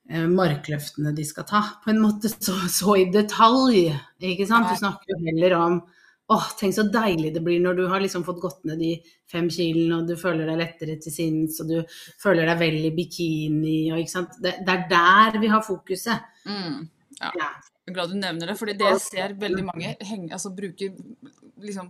eh, 0.09 0.25
markløftene 0.31 1.13
de 1.17 1.25
skal 1.25 1.47
ta, 1.49 1.63
på 1.83 1.93
en 1.93 2.01
måte 2.03 2.31
så, 2.31 2.55
så 2.71 2.97
i 3.01 3.07
detalj. 3.13 3.87
Ikke 4.21 4.47
sant? 4.49 4.69
Du 4.71 4.81
snakker 4.83 5.15
jo 5.15 5.21
heller 5.25 5.57
om 5.59 5.79
åh, 6.27 6.47
tenk 6.59 6.75
så 6.75 6.83
deilig 6.91 7.31
det 7.37 7.41
blir 7.43 7.61
når 7.63 7.77
du 7.77 7.85
har 7.87 8.01
liksom 8.03 8.25
fått 8.27 8.41
gått 8.43 8.65
ned 8.67 8.81
de 8.83 8.91
fem 9.31 9.47
kilene, 9.51 10.01
og 10.01 10.09
du 10.09 10.17
føler 10.19 10.49
deg 10.49 10.59
lettere 10.59 10.97
til 11.03 11.13
sinns, 11.13 11.61
og 11.63 11.71
du 11.71 11.99
føler 12.19 12.49
deg 12.49 12.59
vel 12.59 12.77
i 12.89 12.93
bikini, 12.95 13.79
og 13.93 14.03
ikke 14.03 14.13
sant. 14.13 14.35
Det, 14.43 14.57
det 14.67 14.75
er 14.75 14.85
der 14.91 15.39
vi 15.41 15.51
har 15.51 15.63
fokuset. 15.65 16.27
Mm. 16.47 16.85
Ja. 17.21 17.31
Ja. 17.31 17.49
Jeg 17.87 17.93
er 17.93 17.95
glad 18.01 18.11
du 18.11 18.17
nevner 18.19 18.49
det, 18.51 18.57
fordi 18.59 18.73
det 18.75 18.87
jeg 18.89 18.99
ser 18.99 19.33
veldig 19.39 19.63
mange 19.63 19.93
henge, 20.03 20.33
altså, 20.35 20.49
bruker 20.51 20.91
liksom 21.63 21.87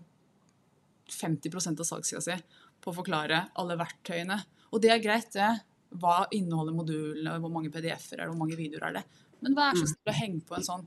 50% 1.10 1.82
av 1.82 1.88
salgssida 1.90 2.22
si 2.22 2.36
på 2.84 2.92
å 2.92 2.98
forklare 3.00 3.40
alle 3.58 3.78
verktøyene. 3.80 4.38
Og 4.70 4.84
det 4.84 4.92
er 4.94 5.02
greit, 5.02 5.32
det. 5.34 5.48
Hva 5.98 6.20
inneholder 6.36 6.76
modulene, 6.78 7.34
hvor 7.42 7.50
mange 7.50 7.72
PDF-er 7.74 8.20
er 8.20 8.28
det, 8.28 8.30
hvor 8.30 8.42
mange 8.44 8.60
videoer 8.60 8.86
er 8.92 9.00
det. 9.00 9.04
Men 9.42 9.58
vær 9.58 9.80
så 9.80 9.88
snill 9.90 10.12
å 10.12 10.16
henge 10.20 10.44
på 10.46 10.58
en 10.58 10.66
sånn 10.66 10.86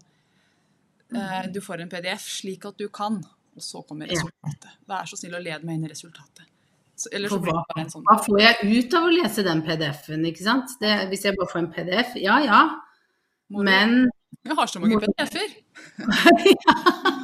eh, 1.15 1.51
Du 1.55 1.61
får 1.65 1.83
en 1.83 1.91
PDF 1.91 2.29
slik 2.37 2.69
at 2.71 2.79
du 2.79 2.87
kan, 2.95 3.19
og 3.19 3.67
så 3.67 3.83
kommer 3.89 4.11
resultatet. 4.11 4.79
Vær 4.91 5.11
så 5.11 5.19
snill 5.19 5.35
å 5.41 5.43
lede 5.43 5.67
meg 5.67 5.81
inn 5.81 5.89
i 5.89 5.91
resultatet. 5.91 6.47
Så, 6.95 7.11
så 7.11 7.41
blir 7.41 7.57
hva, 7.57 7.65
det 7.75 7.83
en 7.87 7.93
sånn 7.97 8.07
hva 8.07 8.19
får 8.21 8.41
jeg 8.45 8.71
ut 8.77 8.95
av 8.99 9.07
å 9.09 9.13
lese 9.15 9.43
den 9.47 9.67
PDF-en, 9.67 10.25
ikke 10.31 10.45
sant? 10.45 10.79
Det, 10.79 10.95
hvis 11.11 11.27
jeg 11.27 11.39
bare 11.39 11.51
får 11.51 11.63
en 11.65 11.71
PDF, 11.75 12.17
ja 12.21 12.39
ja, 12.45 12.63
men 13.57 14.03
Jeg 14.47 14.57
har 14.57 14.67
så 14.67 14.81
mange 14.81 15.01
PDF-er! 15.03 15.51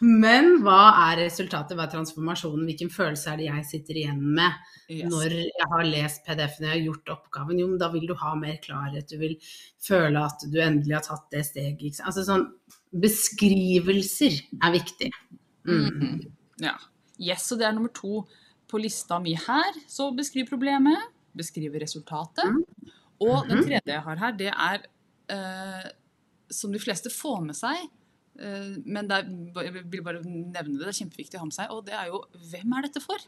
Men 0.00 0.58
hva 0.64 0.80
er 1.08 1.22
resultatet, 1.24 1.72
hva 1.76 1.86
er 1.86 1.92
transformasjonen, 1.94 2.66
hvilken 2.68 2.90
følelse 2.92 3.30
er 3.32 3.38
det 3.40 3.46
jeg 3.48 3.64
sitter 3.70 4.00
igjen 4.02 4.20
med 4.36 4.52
Yes. 4.92 5.08
når 5.10 5.32
jeg 5.34 5.66
har 5.72 5.82
lest 5.88 6.20
PDF-en, 6.28 6.66
jeg 6.68 6.74
har 6.76 6.82
gjort 6.84 7.08
oppgaven? 7.16 7.58
Jo, 7.58 7.66
men 7.72 7.80
da 7.80 7.88
vil 7.90 8.04
du 8.06 8.12
ha 8.20 8.34
mer 8.38 8.58
klarhet, 8.62 9.08
du 9.10 9.16
vil 9.18 9.32
føle 9.82 10.20
at 10.22 10.44
du 10.52 10.60
endelig 10.62 10.94
har 10.94 11.02
tatt 11.08 11.24
det 11.34 11.40
steget. 11.48 11.98
Altså 12.06 12.22
sånn 12.28 12.44
beskrivelser 12.94 14.36
er 14.62 14.76
viktig. 14.76 15.08
Mm. 15.66 15.88
Mhm. 15.88 16.20
Ja. 16.62 16.76
Yes, 17.18 17.48
og 17.50 17.58
det 17.58 17.66
er 17.66 17.74
nummer 17.74 17.90
to 17.96 18.20
på 18.70 18.78
lista 18.78 19.18
mi 19.18 19.34
her. 19.34 19.72
Så 19.90 20.12
beskriv 20.14 20.46
problemet, 20.52 21.02
beskriv 21.36 21.74
resultatet. 21.82 22.46
Og 23.20 23.48
den 23.48 23.58
Mhm. 23.58 23.64
tredje 23.66 23.92
jeg 23.96 24.02
har 24.06 24.16
her, 24.22 24.32
det 24.32 24.52
er 24.54 24.86
eh, 25.32 25.88
som 26.50 26.72
de 26.72 26.78
fleste 26.82 27.10
får 27.10 27.40
med 27.46 27.56
seg, 27.58 27.88
eh, 28.38 28.76
men 28.86 29.10
er, 29.10 29.26
jeg 29.64 29.72
vil 29.90 30.02
bare 30.06 30.20
nevne 30.22 30.76
det, 30.78 30.84
det 30.84 30.92
er 30.92 31.00
kjempeviktig 31.00 31.38
å 31.38 31.42
ha 31.44 31.48
med 31.50 31.56
seg, 31.56 31.72
og 31.74 31.84
det 31.88 31.94
er 31.98 32.12
jo 32.12 32.22
hvem 32.52 32.76
er 32.78 32.86
dette 32.88 33.02
for? 33.04 33.18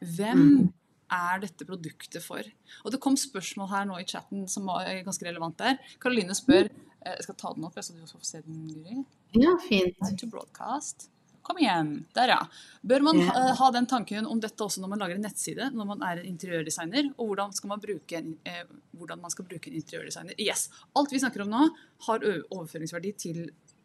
Hvem 0.00 0.40
Mhm. 0.44 0.72
er 1.14 1.38
dette 1.44 1.66
produktet 1.68 2.22
for? 2.24 2.42
Og 2.84 2.90
det 2.92 3.00
kom 3.00 3.14
spørsmål 3.20 3.68
her 3.70 3.84
nå 3.86 3.98
i 4.00 4.04
chatten 4.08 4.48
som 4.48 4.68
er 4.68 5.02
ganske 5.04 5.24
relevant 5.26 5.56
der. 5.60 5.78
Karoline 6.00 6.34
spør 6.34 6.64
eh, 7.04 7.14
Jeg 7.16 7.22
skal 7.26 7.34
ta 7.36 7.52
den 7.54 7.64
opp, 7.68 7.74
så 7.76 7.92
du 7.94 8.00
også 8.02 8.16
får 8.18 8.24
se 8.30 8.40
den, 8.42 8.62
Guri. 8.72 9.04
Ja, 9.36 9.56
fint. 9.68 9.98
To 10.18 10.26
broadcast. 10.32 11.10
Kom 11.44 11.58
igjen. 11.60 11.90
Der, 12.16 12.30
ja. 12.32 12.38
Bør 12.82 13.02
man 13.04 13.18
Ja. 13.20 13.32
eh, 13.36 13.54
ha 13.58 13.66
den 13.74 13.86
tanken 13.86 14.26
om 14.26 14.38
dette 14.40 14.64
også 14.64 14.80
når 14.80 14.88
man 14.94 15.02
lager 15.02 15.18
en 15.18 15.26
nettside, 15.26 15.66
når 15.76 15.86
man 15.90 16.02
er 16.02 16.22
en 16.22 16.30
interiørdesigner, 16.30 17.10
og 17.18 17.26
hvordan, 17.28 17.52
skal 17.52 17.68
man 17.68 17.82
bruke 17.82 18.16
en, 18.16 18.38
eh, 18.48 18.64
hvordan 18.96 19.20
man 19.20 19.30
skal 19.34 19.44
bruke 19.44 19.68
en 19.68 19.76
interiørdesigner? 19.76 20.34
Yes. 20.40 20.70
Alt 20.96 21.12
vi 21.12 21.20
snakker 21.20 21.44
om 21.44 21.52
nå, 21.52 21.66
har 22.08 22.24
overføringsverdi 22.50 23.12
til 23.20 23.42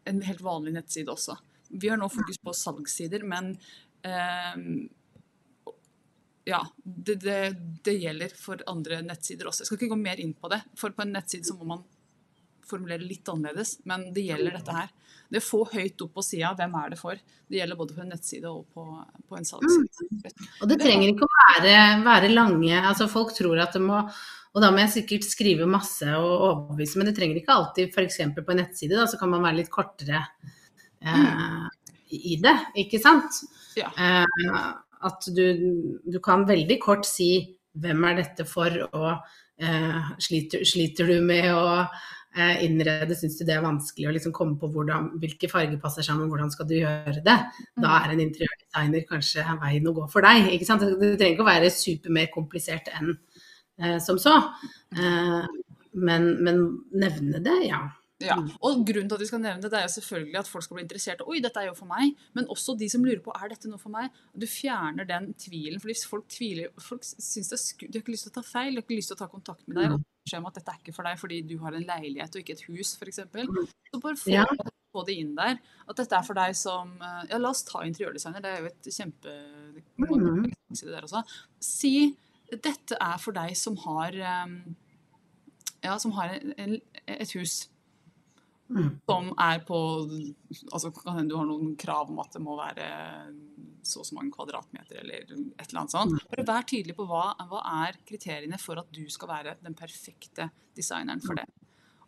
en 0.08 0.22
helt 0.24 0.40
vanlig 0.40 0.72
nettside 0.72 1.12
også. 1.12 1.36
Vi 1.70 1.88
har 1.92 2.00
nå 2.00 2.08
fokus 2.08 2.40
på 2.42 2.54
salgssider, 2.56 3.22
men 3.28 3.52
eh, 4.02 4.88
ja, 6.48 6.62
det, 6.82 7.20
det, 7.20 7.38
det 7.84 7.98
gjelder 8.00 8.32
for 8.34 8.56
andre 8.66 9.02
nettsider 9.04 9.46
også. 9.46 9.62
Jeg 9.62 9.66
skal 9.68 9.78
ikke 9.82 9.92
gå 9.94 10.00
mer 10.00 10.20
inn 10.24 10.32
på 10.34 10.48
det, 10.48 10.62
for 10.80 10.90
på 10.96 11.04
en 11.04 11.12
nettside 11.12 11.44
så 11.46 11.54
må 11.60 11.68
man 11.74 11.84
formulere 12.70 13.04
litt 13.04 13.28
annerledes, 13.30 13.78
men 13.88 14.08
det 14.14 14.24
gjelder 14.28 14.56
dette 14.58 14.76
her. 14.76 14.90
Det 15.30 15.38
å 15.38 15.46
få 15.46 15.60
høyt 15.70 16.02
opp 16.02 16.16
på 16.18 16.24
sida, 16.26 16.50
hvem 16.58 16.74
er 16.80 16.92
det 16.92 16.98
for? 16.98 17.18
Det 17.50 17.60
gjelder 17.60 17.78
både 17.78 17.94
på 17.94 18.02
en 18.02 18.10
nettside 18.14 18.50
og 18.50 18.64
på, 18.74 18.84
på 19.30 19.38
en 19.38 19.46
salgsside. 19.46 20.32
Og 20.60 20.70
det 20.70 20.80
trenger 20.82 21.12
ikke 21.12 21.26
å 21.26 21.32
være, 21.36 21.74
være 22.06 22.32
lange 22.32 22.80
altså 22.80 23.06
Folk 23.10 23.34
tror 23.36 23.60
at 23.62 23.74
det 23.76 23.82
må 23.84 24.00
Og 24.00 24.62
da 24.62 24.72
må 24.74 24.82
jeg 24.82 24.92
sikkert 24.96 25.26
skrive 25.28 25.68
masse 25.70 26.06
og 26.18 26.32
overbevise, 26.48 26.98
men 26.98 27.10
det 27.10 27.14
trenger 27.18 27.38
ikke 27.38 27.54
alltid 27.54 27.94
F.eks. 27.94 28.20
på 28.34 28.54
en 28.54 28.62
nettside, 28.64 28.98
da, 28.98 29.06
så 29.06 29.20
kan 29.20 29.30
man 29.30 29.46
være 29.46 29.60
litt 29.60 29.70
kortere 29.70 30.24
eh, 30.98 31.66
i 32.10 32.34
det, 32.42 32.56
ikke 32.82 32.98
sant? 33.02 33.44
Ja. 33.78 33.92
Eh, 33.94 34.56
at 35.06 35.28
du, 35.32 35.44
du 36.02 36.18
kan 36.22 36.42
veldig 36.48 36.80
kort 36.82 37.06
si 37.08 37.30
hvem 37.78 38.02
er 38.08 38.18
dette 38.18 38.46
for, 38.48 38.74
og 38.90 39.12
eh, 39.62 40.10
sliter, 40.22 40.64
sliter 40.66 41.08
du 41.14 41.20
med 41.24 41.46
å 41.54 41.84
innrede, 42.38 43.16
syns 43.18 43.38
du 43.38 43.44
det 43.46 43.56
er 43.56 43.64
vanskelig 43.64 44.06
å 44.06 44.12
liksom 44.14 44.34
komme 44.34 44.54
på 44.60 44.68
hvordan, 44.70 45.08
hvilke 45.22 45.48
farger 45.50 45.80
passer 45.82 46.06
sammen, 46.06 46.28
hvordan 46.30 46.52
skal 46.52 46.68
du 46.70 46.76
gjøre 46.76 47.24
det? 47.26 47.38
Da 47.82 47.94
er 47.96 48.12
en 48.12 48.22
interiørdesigner 48.22 49.06
kanskje 49.08 49.46
veien 49.64 49.88
å 49.90 49.94
gå 49.96 50.06
for 50.12 50.22
deg. 50.26 50.52
ikke 50.54 50.68
sant? 50.68 50.84
Det 50.86 51.16
trenger 51.16 51.34
ikke 51.34 51.46
å 51.46 51.50
være 51.50 51.72
super 51.74 52.14
mer 52.14 52.30
komplisert 52.30 52.92
enn 52.94 53.16
eh, 53.82 53.98
som 54.04 54.20
så. 54.22 54.36
Eh, 54.94 55.48
men, 55.98 56.28
men 56.44 56.62
nevne 56.94 57.42
det, 57.42 57.56
ja. 57.66 57.88
Ja, 58.20 58.36
og 58.36 58.82
grunnen 58.84 59.08
til 59.08 59.16
at 59.16 59.22
vi 59.22 59.28
skal 59.30 59.40
nevne 59.40 59.62
det, 59.64 59.70
det 59.72 59.78
er 59.78 59.86
jo 59.86 59.94
selvfølgelig 59.94 60.38
at 60.42 60.48
folk 60.50 60.64
skal 60.66 60.76
bli 60.76 60.82
interessert. 60.84 61.22
Oi, 61.24 61.38
dette 61.40 61.62
er 61.62 61.70
jo 61.70 61.76
for 61.78 61.88
meg. 61.88 62.12
Men 62.36 62.50
også 62.52 62.74
de 62.76 62.88
som 62.92 63.04
lurer 63.04 63.22
på 63.24 63.32
er 63.32 63.48
dette 63.48 63.70
noe 63.70 63.80
for 63.80 63.92
meg. 63.94 64.12
Du 64.36 64.44
fjerner 64.44 65.08
den 65.08 65.30
tvilen. 65.40 65.80
For 65.80 65.88
hvis 65.88 66.04
folk 66.08 66.26
tviler 66.28 66.68
Folk 66.84 67.06
syns 67.06 67.48
det 67.48 67.56
er 67.56 67.62
sku... 67.62 67.86
De 67.86 67.96
har 67.96 68.04
ikke 68.04 68.12
lyst 68.12 68.28
til 68.28 68.34
å 68.34 68.36
ta 68.36 68.44
feil, 68.44 68.74
de 68.74 68.82
har 68.82 68.84
ikke 68.84 68.98
lyst 68.98 69.14
til 69.14 69.16
å 69.16 69.22
ta 69.22 69.30
kontakt 69.32 69.64
med 69.64 69.80
deg 69.80 69.96
og 69.96 70.04
beskjed 70.30 70.44
om 70.44 70.48
at 70.52 70.54
dette 70.60 70.70
er 70.72 70.78
ikke 70.84 70.94
for 70.94 71.08
deg 71.10 71.18
fordi 71.20 71.40
du 71.50 71.56
har 71.64 71.74
en 71.74 71.86
leilighet 71.88 72.36
og 72.38 72.40
ikke 72.44 72.54
et 72.56 72.66
hus, 72.70 72.94
f.eks. 73.00 73.18
Så 73.90 74.00
bare 74.00 74.16
få, 74.16 74.30
Ja. 74.30 74.44
få 74.94 75.04
det 75.06 75.16
inn 75.20 75.34
der. 75.38 75.58
At 75.88 75.96
dette 75.98 76.14
er 76.16 76.22
for 76.26 76.34
deg 76.38 76.54
som 76.58 76.94
eh, 77.02 77.24
Ja, 77.30 77.38
la 77.42 77.50
oss 77.50 77.64
ta 77.66 77.82
interiørdesigner. 77.86 78.40
Det 78.42 78.50
er 78.54 78.60
jo 78.60 78.70
et 78.70 78.90
kjempe 78.94 79.34
det 80.70 80.86
der 80.94 81.02
også. 81.06 81.24
Si 81.60 82.16
dette 82.50 82.96
er 83.00 83.18
for 83.22 83.32
deg 83.36 83.56
som 83.58 83.76
har 83.84 84.14
eh, 84.14 84.54
Ja, 85.84 85.98
som 85.98 86.12
har 86.12 86.36
en, 86.38 86.54
en, 86.58 86.80
et 87.06 87.32
hus 87.38 87.66
Mm. 87.70 87.79
Som 88.70 89.30
er 89.34 89.62
på 89.66 89.78
altså 90.70 90.90
Kan 90.94 91.16
hende 91.16 91.32
du 91.32 91.38
har 91.38 91.48
noen 91.48 91.72
krav 91.80 92.10
om 92.10 92.20
at 92.22 92.36
det 92.36 92.42
må 92.44 92.56
være 92.58 92.90
så 93.82 94.02
og 94.02 94.06
så 94.06 94.16
mange 94.16 94.32
kvadratmeter 94.34 95.00
eller 95.00 95.24
et 95.24 95.32
eller 95.32 95.80
annet 95.82 95.94
sånt. 95.94 96.26
Bare 96.30 96.46
vær 96.46 96.66
tydelig 96.68 96.94
på 96.98 97.06
hva, 97.08 97.30
hva 97.50 97.62
er 97.86 97.98
kriteriene 98.06 98.60
for 98.60 98.80
at 98.82 98.90
du 98.94 99.02
skal 99.12 99.32
være 99.32 99.56
den 99.64 99.74
perfekte 99.78 100.50
designeren 100.76 101.22
for 101.24 101.38
det. 101.40 101.48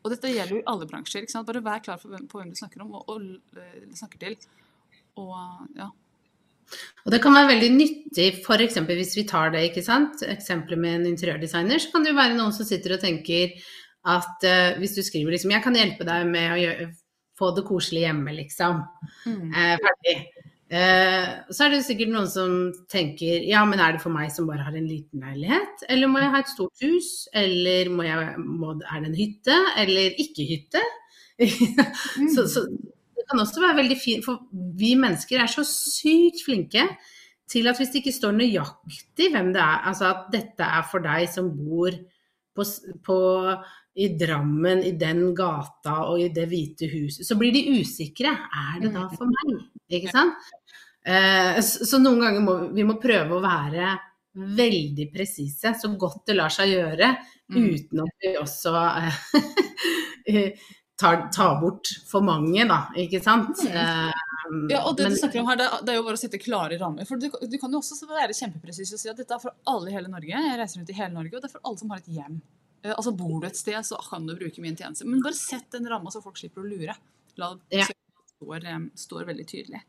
Og 0.02 0.10
dette 0.12 0.30
gjelder 0.32 0.56
jo 0.56 0.60
i 0.62 0.68
alle 0.70 0.88
bransjer. 0.90 1.24
ikke 1.24 1.34
sant? 1.34 1.48
Bare 1.48 1.62
vær 1.64 1.82
klar 1.84 2.00
hvem, 2.02 2.28
på 2.28 2.40
hvem 2.40 2.52
du 2.52 2.58
snakker 2.58 2.84
om 2.84 2.94
og, 2.98 3.10
og 3.12 3.58
eh, 3.58 3.90
snakker 3.98 4.22
til. 4.22 4.38
Og 5.22 5.34
ja. 5.78 5.90
Og 7.04 7.12
det 7.12 7.20
kan 7.22 7.34
være 7.34 7.50
veldig 7.50 7.70
nyttig, 7.74 8.26
f.eks. 8.46 8.78
hvis 8.88 9.16
vi 9.18 9.26
tar 9.28 9.52
det, 9.52 9.64
ikke 9.68 9.84
sant. 9.84 10.22
Eksempelet 10.24 10.80
med 10.80 11.00
en 11.00 11.08
interiørdesigner, 11.12 11.82
så 11.82 11.92
kan 11.92 12.04
det 12.04 12.12
jo 12.12 12.18
være 12.20 12.38
noen 12.38 12.54
som 12.54 12.66
sitter 12.66 12.96
og 12.96 13.02
tenker 13.02 13.56
at 14.08 14.46
uh, 14.46 14.78
hvis 14.80 14.96
du 14.96 15.02
skriver 15.02 15.34
liksom 15.34 15.52
'Jeg 15.54 15.62
kan 15.62 15.76
hjelpe 15.78 16.06
deg 16.06 16.26
med 16.26 16.54
å 16.54 16.60
gjøre, 16.60 16.86
få 17.38 17.50
det 17.56 17.66
koselig 17.66 18.06
hjemme', 18.06 18.34
liksom. 18.38 18.82
Mm. 19.26 19.50
Uh, 19.52 19.76
ferdig. 19.84 20.16
Uh, 20.72 21.26
så 21.52 21.66
er 21.66 21.74
det 21.74 21.82
sikkert 21.84 22.12
noen 22.14 22.30
som 22.32 22.52
tenker 22.88 23.44
ja, 23.44 23.60
men 23.68 23.80
er 23.82 23.92
det 23.92 24.00
for 24.00 24.14
meg 24.14 24.30
som 24.32 24.46
bare 24.48 24.64
har 24.64 24.74
en 24.74 24.88
liten 24.88 25.20
leilighet? 25.20 25.84
Eller 25.92 26.08
må 26.08 26.22
jeg 26.22 26.32
ha 26.32 26.40
et 26.40 26.54
stort 26.54 26.84
hus? 26.84 27.28
Eller 27.36 27.92
må 27.92 28.06
jeg, 28.08 28.34
må, 28.40 28.72
er 28.80 29.04
det 29.04 29.12
en 29.12 29.18
hytte? 29.18 29.58
Eller 29.82 30.16
ikke 30.22 30.48
hytte? 30.48 30.82
så, 32.34 32.46
så 32.48 32.64
det 33.22 33.26
kan 33.28 33.42
også 33.42 33.60
være 33.62 33.78
veldig 33.82 33.98
fint, 34.00 34.24
for 34.24 34.42
vi 34.50 34.94
mennesker 34.98 35.42
er 35.42 35.50
så 35.50 35.64
sykt 35.68 36.42
flinke 36.46 36.88
til 37.52 37.68
at 37.68 37.78
hvis 37.78 37.92
det 37.92 38.00
ikke 38.00 38.16
står 38.16 38.34
nøyaktig 38.36 39.28
hvem 39.34 39.52
det 39.54 39.60
er, 39.60 39.84
altså 39.90 40.08
at 40.08 40.26
dette 40.32 40.66
er 40.66 40.88
for 40.88 41.04
deg 41.04 41.28
som 41.30 41.50
bor 41.52 41.92
på, 42.56 42.64
på, 43.04 43.18
i 43.94 44.08
Drammen, 44.16 44.80
i 44.88 44.92
den 44.96 45.34
gata 45.36 45.98
og 46.08 46.20
i 46.20 46.28
det 46.32 46.46
hvite 46.48 46.88
huset, 46.92 47.26
så 47.28 47.36
blir 47.36 47.52
de 47.52 47.64
usikre. 47.82 48.30
Er 48.32 48.80
det 48.80 48.92
da 48.94 49.06
for 49.12 49.28
meg? 49.28 49.66
Ikke 49.92 50.12
sant? 50.14 50.34
Eh, 51.04 51.58
så, 51.60 51.98
noen 52.00 52.20
ganger 52.22 52.40
må 52.46 52.54
vi 52.72 52.84
må 52.88 52.94
prøve 53.02 53.36
å 53.36 53.42
være 53.44 53.90
veldig 54.32 55.10
presise, 55.12 55.74
så 55.76 55.90
godt 56.00 56.22
det 56.30 56.38
lar 56.38 56.48
seg 56.54 56.72
gjøre, 56.72 57.16
Mm. 57.52 57.64
uten 57.74 58.00
at 58.00 58.22
vi 58.22 58.30
også 58.40 58.70
eh, 59.02 60.52
tar, 61.00 61.26
tar 61.34 61.58
bort 61.60 61.90
for 62.08 62.24
mange, 62.24 62.64
da. 62.68 62.86
Ikke 62.96 63.20
sant? 63.22 63.58
Mm. 63.60 63.76
Eh, 63.76 64.20
Ja, 64.70 64.80
og 64.88 64.96
det 64.96 65.04
men- 65.04 65.12
du 65.12 65.18
snakker 65.18 65.40
om 65.40 65.46
her, 65.48 65.56
det, 65.56 65.66
det 65.86 65.92
er 65.92 65.96
jo 66.00 66.02
bare 66.06 66.16
å 66.18 66.20
sette 66.20 66.38
klare 66.40 66.78
rammer. 66.80 67.04
For 67.08 67.16
du, 67.16 67.28
du 67.28 67.58
kan 67.60 67.70
jo 67.72 67.78
også 67.82 68.08
være 68.08 68.34
kjempepresis 68.36 68.90
og 68.92 68.98
si 69.00 69.08
at 69.12 69.16
dette 69.20 69.32
er 69.36 69.40
for 69.42 69.52
alle 69.70 69.88
i 69.90 69.94
hele 69.94 70.08
Norge. 70.12 70.28
Jeg 70.32 70.58
reiser 70.58 70.80
rundt 70.80 70.90
i 70.90 70.96
hele 70.98 71.14
Norge, 71.14 71.36
og 71.36 71.40
det 71.44 71.48
er 71.50 71.54
for 71.58 71.64
alle 71.68 71.78
som 71.80 71.90
har 71.92 72.00
et 72.02 72.10
hjem. 72.16 72.40
Eh, 72.82 72.92
altså 72.96 73.12
Bor 73.16 73.40
du 73.40 73.46
et 73.46 73.56
sted, 73.58 73.78
så 73.86 73.98
kan 74.08 74.26
du 74.26 74.34
bruke 74.38 74.60
min 74.64 74.76
tjeneste. 74.76 75.06
Men 75.06 75.22
bare 75.22 75.38
sett 75.38 75.70
den 75.70 75.86
ramma, 75.90 76.10
så 76.10 76.22
folk 76.24 76.36
slipper 76.40 76.64
å 76.64 76.68
lure. 76.68 76.96
La 77.40 77.54
det 77.54 77.78
Ja. 77.82 77.86
står, 77.86 78.90
står 78.98 79.24
veldig 79.30 79.46
tydelig. 79.46 79.82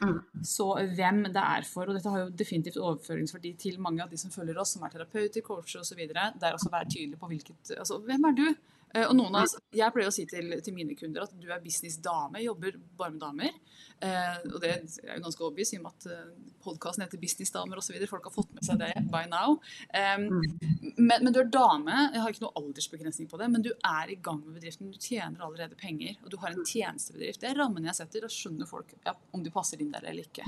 Mm. 0.00 0.20
Så 0.46 0.68
hvem 0.94 1.24
det 1.34 1.42
er 1.42 1.64
for, 1.66 1.88
og 1.90 1.96
dette 1.96 2.08
har 2.08 2.20
jo 2.22 2.30
definitivt 2.30 2.76
overføringsverdi 2.78 3.56
til 3.58 3.80
mange 3.82 4.00
av 4.04 4.10
de 4.12 4.16
som 4.16 4.30
følger 4.30 4.56
oss, 4.62 4.76
som 4.76 4.84
er 4.86 4.90
terapeuter, 4.94 5.42
coacher 5.42 5.80
osv. 5.80 5.96
Det 6.06 6.16
er 6.16 6.54
også 6.54 6.70
å 6.70 6.74
være 6.76 6.90
tydelig 6.94 7.18
på 7.18 7.26
hvilket 7.32 7.74
Altså, 7.76 7.98
hvem 8.06 8.24
er 8.30 8.36
du? 8.38 8.54
Eh, 8.94 9.04
Og 9.04 9.14
noen 9.16 9.34
av 9.36 9.44
oss, 9.44 9.56
Jeg 9.74 9.92
pleier 9.92 10.08
å 10.08 10.14
si 10.14 10.24
til, 10.28 10.54
til 10.64 10.74
mine 10.76 10.96
kunder 10.98 11.26
at 11.26 11.34
du 11.36 11.48
er 11.52 11.60
businessdame, 11.62 12.40
jobber 12.44 12.78
bare 12.98 13.14
med 13.14 13.20
damer. 13.20 13.58
Eh, 14.00 14.38
og 14.52 14.60
det 14.62 14.70
er 14.70 15.16
jo 15.16 15.24
ganske 15.26 15.44
obvious 15.44 15.72
i 15.74 15.78
og 15.80 15.84
med 15.84 15.96
at 15.96 16.06
uh, 16.12 16.54
podkasten 16.62 17.04
heter 17.04 17.20
Businessdamer 17.20 17.80
osv. 17.80 17.98
Folk 18.10 18.28
har 18.30 18.34
fått 18.34 18.52
med 18.54 18.66
seg 18.66 18.80
det 18.80 18.92
by 19.12 19.24
now. 19.30 19.58
Eh, 19.92 20.16
men, 20.22 21.16
men 21.16 21.32
du 21.34 21.40
er 21.42 21.50
dame, 21.52 21.96
jeg 22.14 22.22
har 22.24 22.34
ikke 22.34 22.46
noe 22.46 22.62
aldersbegrensning 22.62 23.30
på 23.30 23.40
det, 23.40 23.50
men 23.52 23.66
du 23.66 23.72
er 23.74 24.14
i 24.14 24.18
gang 24.22 24.40
med 24.44 24.58
bedriften. 24.60 24.92
Du 24.94 25.00
tjener 25.02 25.44
allerede 25.44 25.78
penger, 25.78 26.16
og 26.22 26.32
du 26.32 26.38
har 26.42 26.54
en 26.54 26.64
tjenestebedrift. 26.64 27.42
Det 27.42 27.52
er 27.52 27.60
rammen 27.60 27.88
jeg 27.90 27.98
setter. 27.98 28.26
og 28.28 28.34
skjønner 28.34 28.68
folk 28.70 28.94
ja, 29.04 29.14
om 29.34 29.44
du 29.44 29.50
passer 29.54 29.80
inn 29.82 29.92
der 29.92 30.06
eller 30.08 30.26
ikke. 30.26 30.46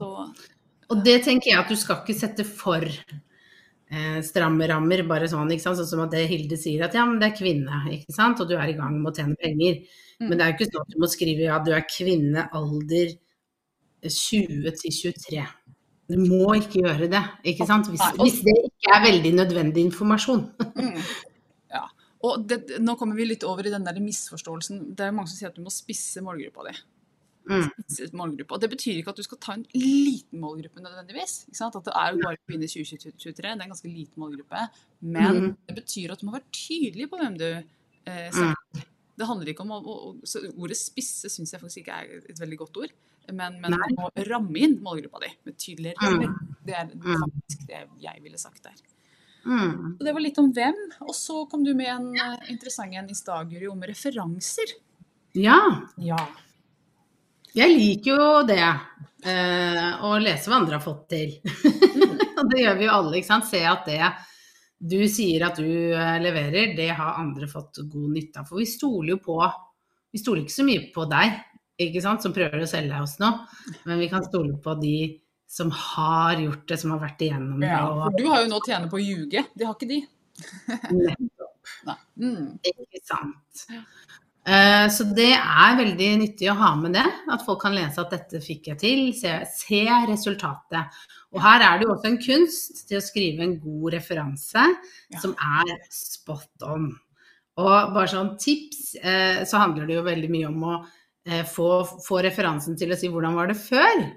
Så, 0.00 0.10
eh. 0.24 0.44
Og 0.92 1.00
det 1.02 1.16
tenker 1.26 1.50
jeg 1.50 1.58
at 1.60 1.70
du 1.70 1.78
skal 1.78 2.02
ikke 2.02 2.14
sette 2.14 2.44
for 2.46 2.84
eh, 3.90 4.18
stramme 4.26 4.68
rammer, 4.70 5.04
bare 5.08 5.28
sånn, 5.30 5.52
ikke 5.54 5.64
sant? 5.66 5.80
sånn 5.80 5.90
som 5.90 6.02
at 6.06 6.14
det 6.14 6.24
Hilde 6.30 6.58
sier 6.60 6.86
at 6.86 6.96
ja, 6.96 7.04
men 7.08 7.20
det 7.22 7.30
er 7.30 7.38
kvinne, 7.38 7.82
ikke 7.98 8.16
sant, 8.16 8.42
og 8.42 8.50
du 8.50 8.56
er 8.56 8.72
i 8.72 8.78
gang 8.78 8.96
med 8.98 9.12
å 9.12 9.14
tjene 9.16 9.38
penger. 9.40 9.84
Mm. 10.16 10.26
Men 10.26 10.34
det 10.34 10.42
er 10.42 10.50
jo 10.50 10.56
ikke 10.58 10.70
sånn 10.70 10.86
at 10.86 10.94
du 10.94 10.98
må 11.02 11.12
skrive 11.12 11.46
ja, 11.46 11.60
du 11.62 11.70
er 11.76 11.86
kvinne 11.90 12.48
alder 12.56 13.14
20 14.06 14.74
til 14.80 14.98
23. 15.02 15.46
Du 16.06 16.18
må 16.22 16.54
ikke 16.54 16.84
gjøre 16.84 17.08
det, 17.10 17.22
ikke 17.52 17.66
sant, 17.66 17.88
hvis, 17.90 18.04
hvis 18.20 18.42
det 18.46 18.56
ikke 18.68 18.92
er 18.94 19.06
veldig 19.08 19.32
nødvendig 19.40 19.86
informasjon. 19.88 20.44
mm. 20.76 21.00
ja. 21.74 21.86
Og 22.26 22.44
det, 22.48 22.78
nå 22.82 22.94
kommer 22.98 23.18
vi 23.18 23.26
litt 23.28 23.46
over 23.46 23.66
i 23.66 23.72
den 23.74 23.86
der 23.86 23.98
misforståelsen. 24.02 24.92
Det 24.98 25.08
er 25.08 25.14
mange 25.14 25.30
som 25.30 25.40
sier 25.40 25.50
at 25.50 25.58
du 25.58 25.64
må 25.66 25.72
spisse 25.74 26.22
målgruppa 26.24 26.68
di. 26.68 26.76
Mm. 27.46 27.68
målgruppe. 28.18 28.54
Og 28.56 28.60
det 28.60 28.70
betyr 28.72 28.98
ikke 28.98 29.12
at 29.14 29.20
du 29.20 29.22
skal 29.22 29.38
ta 29.38 29.54
en 29.54 29.64
liten 29.74 30.40
målgruppe 30.42 30.82
nødvendigvis. 30.82 31.46
At 31.62 31.78
det 31.86 31.94
er 31.94 32.12
jo 32.12 32.22
bare 32.24 32.40
kvinner 32.42 32.66
2023, 32.66 33.32
det 33.36 33.44
er 33.46 33.54
en 33.54 33.72
ganske 33.72 33.90
liten 33.90 34.18
målgruppe. 34.22 34.64
Men 35.00 35.40
mm. 35.42 35.56
det 35.68 35.76
betyr 35.78 36.12
at 36.12 36.20
du 36.20 36.26
må 36.26 36.34
være 36.36 36.50
tydelig 36.50 37.08
på 37.12 37.20
hvem 37.20 37.38
du 37.38 37.48
eh, 37.52 38.30
snakker 38.34 38.80
til. 38.80 38.86
Det 39.16 39.26
handler 39.30 39.48
ikke 39.48 39.64
om 39.64 39.70
å, 39.72 39.78
å, 39.80 39.94
Ordet 40.60 40.76
spisse 40.76 41.30
syns 41.32 41.54
jeg 41.54 41.62
faktisk 41.62 41.84
ikke 41.84 42.00
er 42.02 42.26
et 42.34 42.40
veldig 42.42 42.58
godt 42.64 42.82
ord. 42.82 42.96
Men, 43.32 43.56
men 43.62 43.74
du 43.74 43.94
må 43.96 44.10
ramme 44.28 44.60
inn 44.62 44.76
målgruppa 44.84 45.22
di 45.24 45.30
med 45.48 45.56
tydelige 45.58 45.94
Mm. 45.96 46.04
rammer. 46.06 46.34
Det 46.66 46.74
er 46.74 46.90
Mm. 46.92 47.22
faktisk 47.24 47.66
det 47.70 47.80
jeg 48.02 48.22
ville 48.22 48.38
sagt 48.38 48.62
der. 48.62 48.74
Mm. 49.46 49.96
Det 50.02 50.12
var 50.12 50.20
litt 50.20 50.38
om 50.38 50.52
hvem. 50.52 50.74
Og 51.06 51.14
så 51.14 51.48
kom 51.50 51.64
du 51.64 51.72
med 51.74 51.86
en 51.86 52.08
eh, 52.14 52.50
interessant 52.50 52.92
en 52.94 53.08
i 53.10 53.14
stad, 53.14 53.48
Guri, 53.50 53.68
om 53.70 53.80
referanser. 53.80 54.74
Ja. 55.34 55.86
Ja. 55.98 56.18
Jeg 57.56 57.72
liker 57.72 58.12
jo 58.12 58.30
det. 58.48 58.62
Eh, 59.26 60.04
å 60.04 60.16
lese 60.20 60.50
hva 60.50 60.60
andre 60.60 60.76
har 60.76 60.84
fått 60.84 61.06
til. 61.14 61.36
Og 62.38 62.50
det 62.52 62.62
gjør 62.62 62.78
vi 62.78 62.86
jo 62.86 62.94
alle, 62.94 63.14
ikke 63.18 63.30
sant. 63.30 63.48
Se 63.48 63.62
at 63.66 63.88
det 63.88 64.00
du 64.76 64.98
sier 65.08 65.46
at 65.46 65.56
du 65.56 65.68
eh, 65.96 66.16
leverer, 66.20 66.74
det 66.76 66.90
har 66.98 67.20
andre 67.22 67.48
fått 67.48 67.80
god 67.88 68.10
nytte 68.12 68.42
av. 68.42 68.48
For 68.50 68.60
vi 68.60 68.68
stoler 68.68 69.14
jo 69.14 69.20
på 69.24 69.38
Vi 70.12 70.20
stoler 70.20 70.44
ikke 70.44 70.54
så 70.54 70.64
mye 70.64 70.82
på 70.94 71.04
deg, 71.10 71.32
ikke 71.86 72.00
sant, 72.04 72.22
som 72.24 72.32
prøver 72.32 72.62
å 72.62 72.68
selge 72.68 73.00
oss 73.04 73.16
noe. 73.20 73.46
Men 73.88 74.00
vi 74.00 74.10
kan 74.12 74.24
stole 74.24 74.54
på 74.64 74.76
de 74.80 74.96
som 75.48 75.70
har 75.72 76.40
gjort 76.40 76.64
det, 76.68 76.78
som 76.80 76.94
har 76.94 77.02
vært 77.02 77.24
igjennom 77.26 77.60
det. 77.60 77.68
ja. 77.72 77.82
For 77.88 78.16
du 78.16 78.24
har 78.30 78.44
jo 78.44 78.52
nå 78.52 78.60
tjener 78.64 78.88
på 78.92 78.98
å 78.98 79.02
ljuge. 79.02 79.44
Det 79.54 79.66
har 79.66 79.76
ikke 79.76 79.90
de. 79.94 80.02
Nettopp. 80.92 81.52
Mm. 82.16 82.56
Ikke 82.64 83.00
sant. 83.04 83.66
Eh, 84.46 84.86
Så 84.94 85.04
det 85.16 85.32
er 85.34 85.76
veldig 85.78 86.10
nyttig 86.20 86.50
å 86.52 86.56
ha 86.60 86.74
med 86.78 86.92
det, 86.94 87.06
at 87.32 87.42
folk 87.44 87.60
kan 87.64 87.74
lese 87.74 87.98
at 88.00 88.10
dette 88.14 88.38
fikk 88.44 88.68
jeg 88.70 88.78
til, 88.78 89.00
se, 89.18 89.32
se 89.50 89.80
resultatet. 90.06 90.86
Og 91.34 91.40
her 91.42 91.60
er 91.66 91.78
det 91.80 91.86
jo 91.88 91.94
også 91.96 92.06
en 92.12 92.20
kunst 92.22 92.84
til 92.88 93.00
å 93.00 93.04
skrive 93.04 93.42
en 93.42 93.56
god 93.60 93.92
referanse 93.96 94.62
Ja. 95.10 95.18
som 95.20 95.34
er 95.34 95.72
spot 95.90 96.62
on. 96.62 96.92
Og 97.58 97.92
bare 97.94 98.06
sånn 98.12 98.36
tips, 98.38 98.94
eh, 99.02 99.42
så 99.44 99.58
handler 99.58 99.86
det 99.88 99.96
jo 99.96 100.02
veldig 100.06 100.30
mye 100.30 100.46
om 100.48 100.62
å 100.62 100.76
eh, 101.26 101.42
få, 101.42 101.82
få 102.06 102.22
referansen 102.22 102.76
til 102.78 102.92
å 102.94 102.96
si 102.96 103.08
hvordan 103.10 103.34
var 103.34 103.48
det 103.48 103.56
før 103.58 104.12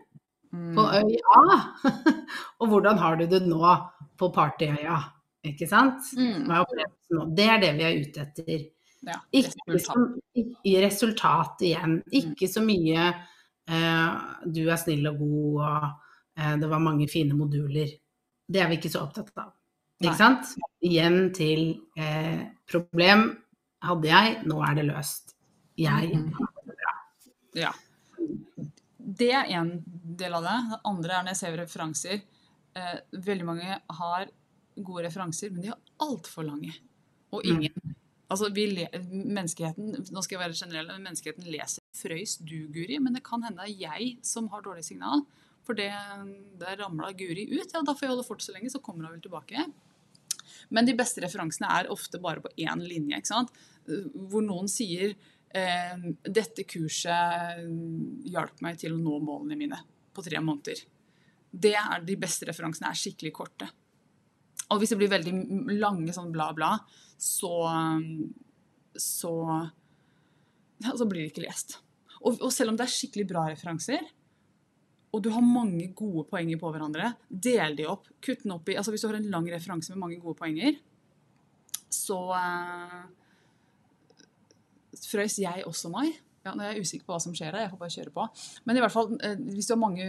Mm. 0.52 0.74
på 0.74 0.82
øya, 0.82 1.58
og 2.60 2.70
hvordan 2.72 2.98
har 2.98 3.16
du 3.20 3.28
det 3.30 3.44
nå 3.46 3.60
på 4.18 4.32
partyøya, 4.34 4.96
ikke 5.46 5.68
sant? 5.70 6.02
Mm. 6.18 6.48
Det 7.38 7.46
er 7.46 7.60
det 7.62 7.70
vi 7.78 7.84
er 7.86 8.00
ute 8.02 8.24
etter. 8.26 8.64
Ja. 9.08 9.20
Ikke 9.32 9.80
som, 9.80 10.08
resultat 10.36 11.62
igjen. 11.64 12.00
Ikke 12.12 12.50
så 12.52 12.64
mye 12.64 13.06
eh, 13.08 14.18
du 14.46 14.64
er 14.68 14.80
snill 14.82 15.08
og 15.12 15.22
god 15.22 15.62
og 15.70 15.86
eh, 16.40 16.56
det 16.60 16.70
var 16.72 16.84
mange 16.84 17.08
fine 17.12 17.38
moduler. 17.38 17.94
Det 18.50 18.62
er 18.64 18.72
vi 18.72 18.80
ikke 18.80 18.92
så 18.92 19.06
opptatt 19.06 19.32
av. 19.40 19.54
Nei. 20.04 20.16
Sant? 20.16 20.54
Igjen 20.86 21.30
til 21.36 21.64
eh, 22.00 22.48
problem 22.70 23.30
hadde 23.84 24.10
jeg, 24.12 24.40
nå 24.48 24.60
er 24.68 24.80
det 24.80 24.88
løst. 24.90 25.36
Jeg 25.80 26.16
Mhm. 26.16 26.48
Ja. 27.58 27.72
Det 28.98 29.32
er 29.34 29.48
én 29.50 29.82
del 29.86 30.34
av 30.34 30.44
det. 30.44 30.58
Det 30.70 30.80
andre 30.86 31.14
er 31.14 31.24
når 31.24 31.32
jeg 31.34 31.40
ser 31.40 31.58
referanser. 31.58 32.22
Eh, 32.76 33.00
veldig 33.12 33.46
mange 33.46 33.80
har 34.00 34.28
gode 34.76 35.04
referanser, 35.08 35.52
men 35.52 35.62
de 35.62 35.72
har 35.72 35.80
altfor 36.00 36.46
lange. 36.46 36.74
Og 37.32 37.46
ingen. 37.46 37.89
Altså, 38.30 38.52
vi 38.54 38.68
menneskeheten, 39.10 39.94
nå 40.14 40.22
skal 40.22 40.38
jeg 40.38 40.44
være 40.44 40.58
generell, 40.60 40.90
men 40.94 41.08
menneskeheten 41.10 41.48
leser 41.50 41.82
frøys 41.98 42.38
du, 42.38 42.68
Guri, 42.70 43.00
men 43.02 43.18
det 43.18 43.24
kan 43.26 43.42
hende 43.46 43.66
det 43.66 43.74
er 43.74 43.88
jeg 43.88 44.10
som 44.26 44.52
har 44.54 44.62
dårlig 44.66 44.86
signal. 44.86 45.24
For 45.66 45.78
det, 45.78 45.90
der 46.62 46.78
ramla 46.82 47.12
Guri 47.18 47.48
ut. 47.52 47.74
Ja, 47.74 47.82
da 47.86 47.94
får 47.94 48.06
jeg 48.06 48.14
holde 48.14 48.28
fort 48.28 48.46
så 48.46 48.54
lenge, 48.54 48.70
så 48.74 48.82
kommer 48.86 49.08
hun 49.08 49.18
vel 49.18 49.24
tilbake. 49.26 49.66
Men 50.74 50.86
de 50.86 50.96
beste 50.98 51.24
referansene 51.24 51.70
er 51.74 51.92
ofte 51.94 52.22
bare 52.22 52.44
på 52.44 52.54
én 52.62 52.86
linje. 52.86 53.18
ikke 53.18 53.32
sant? 53.32 53.54
Hvor 54.30 54.46
noen 54.46 54.70
sier 54.70 55.16
eh, 55.50 55.98
'Dette 56.22 56.66
kurset 56.70 57.66
hjalp 58.30 58.62
meg 58.66 58.78
til 58.82 58.94
å 58.94 59.02
nå 59.02 59.20
målene 59.26 59.58
mine 59.58 59.82
på 60.14 60.26
tre 60.26 60.42
måneder'. 60.42 60.86
Det 61.50 61.74
er 61.74 62.06
De 62.06 62.16
beste 62.16 62.46
referansene 62.46 62.90
er 62.90 62.98
skikkelig 62.98 63.34
korte. 63.34 63.70
Og 64.70 64.80
hvis 64.80 64.94
det 64.94 65.00
blir 65.00 65.12
veldig 65.12 65.34
lange 65.80 66.14
sånn 66.14 66.32
bla, 66.34 66.52
bla, 66.54 66.76
så 67.18 67.54
så, 69.00 69.34
ja, 70.78 70.96
så 70.98 71.06
blir 71.06 71.24
det 71.24 71.34
ikke 71.34 71.46
lest. 71.46 71.80
Og, 72.20 72.40
og 72.42 72.52
selv 72.54 72.74
om 72.74 72.80
det 72.80 72.86
er 72.86 72.94
skikkelig 72.94 73.28
bra 73.30 73.46
referanser, 73.48 74.04
og 75.10 75.24
du 75.26 75.32
har 75.34 75.46
mange 75.46 75.88
gode 75.98 76.28
poenger 76.30 76.60
på 76.62 76.70
hverandre, 76.74 77.14
del 77.30 77.78
de 77.80 77.88
opp. 77.90 78.06
Kutt 78.22 78.44
den 78.44 78.54
opp 78.54 78.70
i 78.70 78.76
altså 78.78 78.94
Hvis 78.94 79.02
du 79.02 79.10
har 79.10 79.18
en 79.18 79.32
lang 79.34 79.48
referanse 79.50 79.94
med 79.96 80.04
mange 80.04 80.20
gode 80.22 80.38
poenger, 80.38 80.78
så 81.90 82.20
eh, 82.38 83.00
frøys 85.10 85.40
jeg 85.42 85.66
også 85.66 85.90
meg. 85.94 86.20
Ja, 86.50 86.56
nå 86.58 86.66
er 86.66 86.74
jeg 86.74 86.88
usikker 86.88 87.06
på 87.06 87.14
hva 87.14 87.22
som 87.22 87.34
skjer 87.38 87.54
her, 87.54 87.68
jeg 87.68 87.72
får 87.76 87.82
bare 87.84 87.94
kjøre 87.94 88.14
på. 88.16 88.24
Men 88.66 88.78
i 88.80 88.82
hvert 88.82 88.94
fall, 88.96 89.12
eh, 89.22 89.42
hvis 89.54 89.70
du 89.70 89.76
har 89.76 89.82
mange 89.84 90.08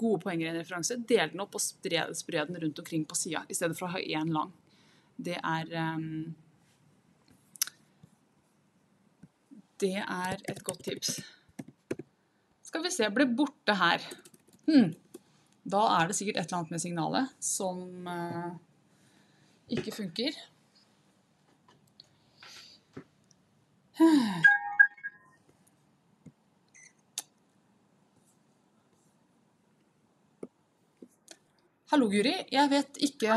gode 0.00 0.22
poenger 0.22 0.46
i 0.46 0.50
en 0.54 0.56
referanse, 0.56 0.96
del 1.10 1.34
den 1.34 1.42
opp 1.44 1.58
og 1.58 1.60
spre, 1.60 2.06
spre 2.16 2.46
den 2.48 2.56
rundt 2.62 2.80
omkring 2.80 3.04
på 3.08 3.18
sida, 3.18 3.42
i 3.52 3.56
stedet 3.58 3.76
for 3.76 3.90
å 3.90 3.92
ha 3.92 4.00
én 4.00 4.32
lang. 4.32 4.54
Det 5.16 5.36
er 5.36 5.72
um, 5.96 6.34
Det 9.76 9.96
er 10.00 10.40
et 10.48 10.62
godt 10.64 10.86
tips. 10.86 11.18
Skal 12.64 12.84
vi 12.86 12.92
se, 12.94 13.08
ble 13.12 13.28
borte 13.28 13.76
her. 13.76 14.04
Hm. 14.70 14.94
Da 15.68 15.82
er 15.98 16.08
det 16.08 16.16
sikkert 16.16 16.40
et 16.40 16.46
eller 16.46 16.62
annet 16.62 16.72
med 16.72 16.80
signalet 16.80 17.34
som 17.44 18.08
uh, 18.08 18.54
ikke 19.76 19.92
funker. 19.92 20.40
Hallo, 31.96 32.10
Guri. 32.12 32.34
Jeg 32.52 32.68
vet 32.68 32.98
ikke 33.06 33.32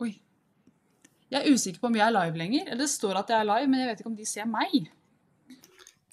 Oi. 0.00 0.06
Jeg 1.28 1.36
er 1.36 1.50
usikker 1.52 1.82
på 1.82 1.90
om 1.90 1.98
jeg 1.98 2.06
er 2.06 2.14
live 2.14 2.40
lenger. 2.40 2.62
Eller 2.64 2.80
det 2.80 2.86
står 2.94 3.18
at 3.20 3.28
jeg 3.28 3.44
er 3.44 3.48
live, 3.50 3.68
men 3.68 3.82
jeg 3.82 3.90
vet 3.90 4.00
ikke 4.00 4.08
om 4.08 4.14
de 4.16 4.28
ser 4.30 4.46
meg. 4.48 4.86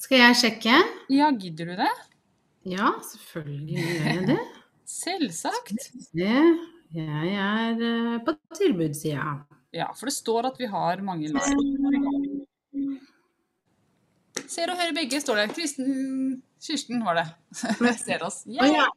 Skal 0.03 0.19
jeg 0.19 0.39
sjekke? 0.41 0.81
Ja, 1.15 1.29
gidder 1.31 1.71
du 1.71 1.79
det? 1.79 1.93
Ja, 2.73 2.91
selvfølgelig 3.07 3.87
gjør 3.87 4.03
jeg 4.09 4.27
det. 4.33 4.37
Selvsagt. 4.99 5.87
Jeg 6.11 7.31
er 7.47 7.87
eh, 7.87 8.19
på 8.27 8.35
tilbudssida. 8.59 9.31
Ja, 9.71 9.87
for 9.95 10.11
det 10.11 10.17
står 10.19 10.51
at 10.51 10.59
vi 10.59 10.67
har 10.75 11.07
mange 11.07 11.31
live. 11.31 12.41
Ser 14.43 14.75
og 14.75 14.83
hører 14.83 14.99
begge, 14.99 15.23
står 15.23 15.45
det. 15.45 15.51
Kristen 15.55 16.41
Kirsten 16.59 16.99
var 17.07 17.23
det. 17.23 17.29
Ser 18.03 18.27
oss. 18.27 18.43
Yeah. 18.43 18.75
ja. 18.75 18.91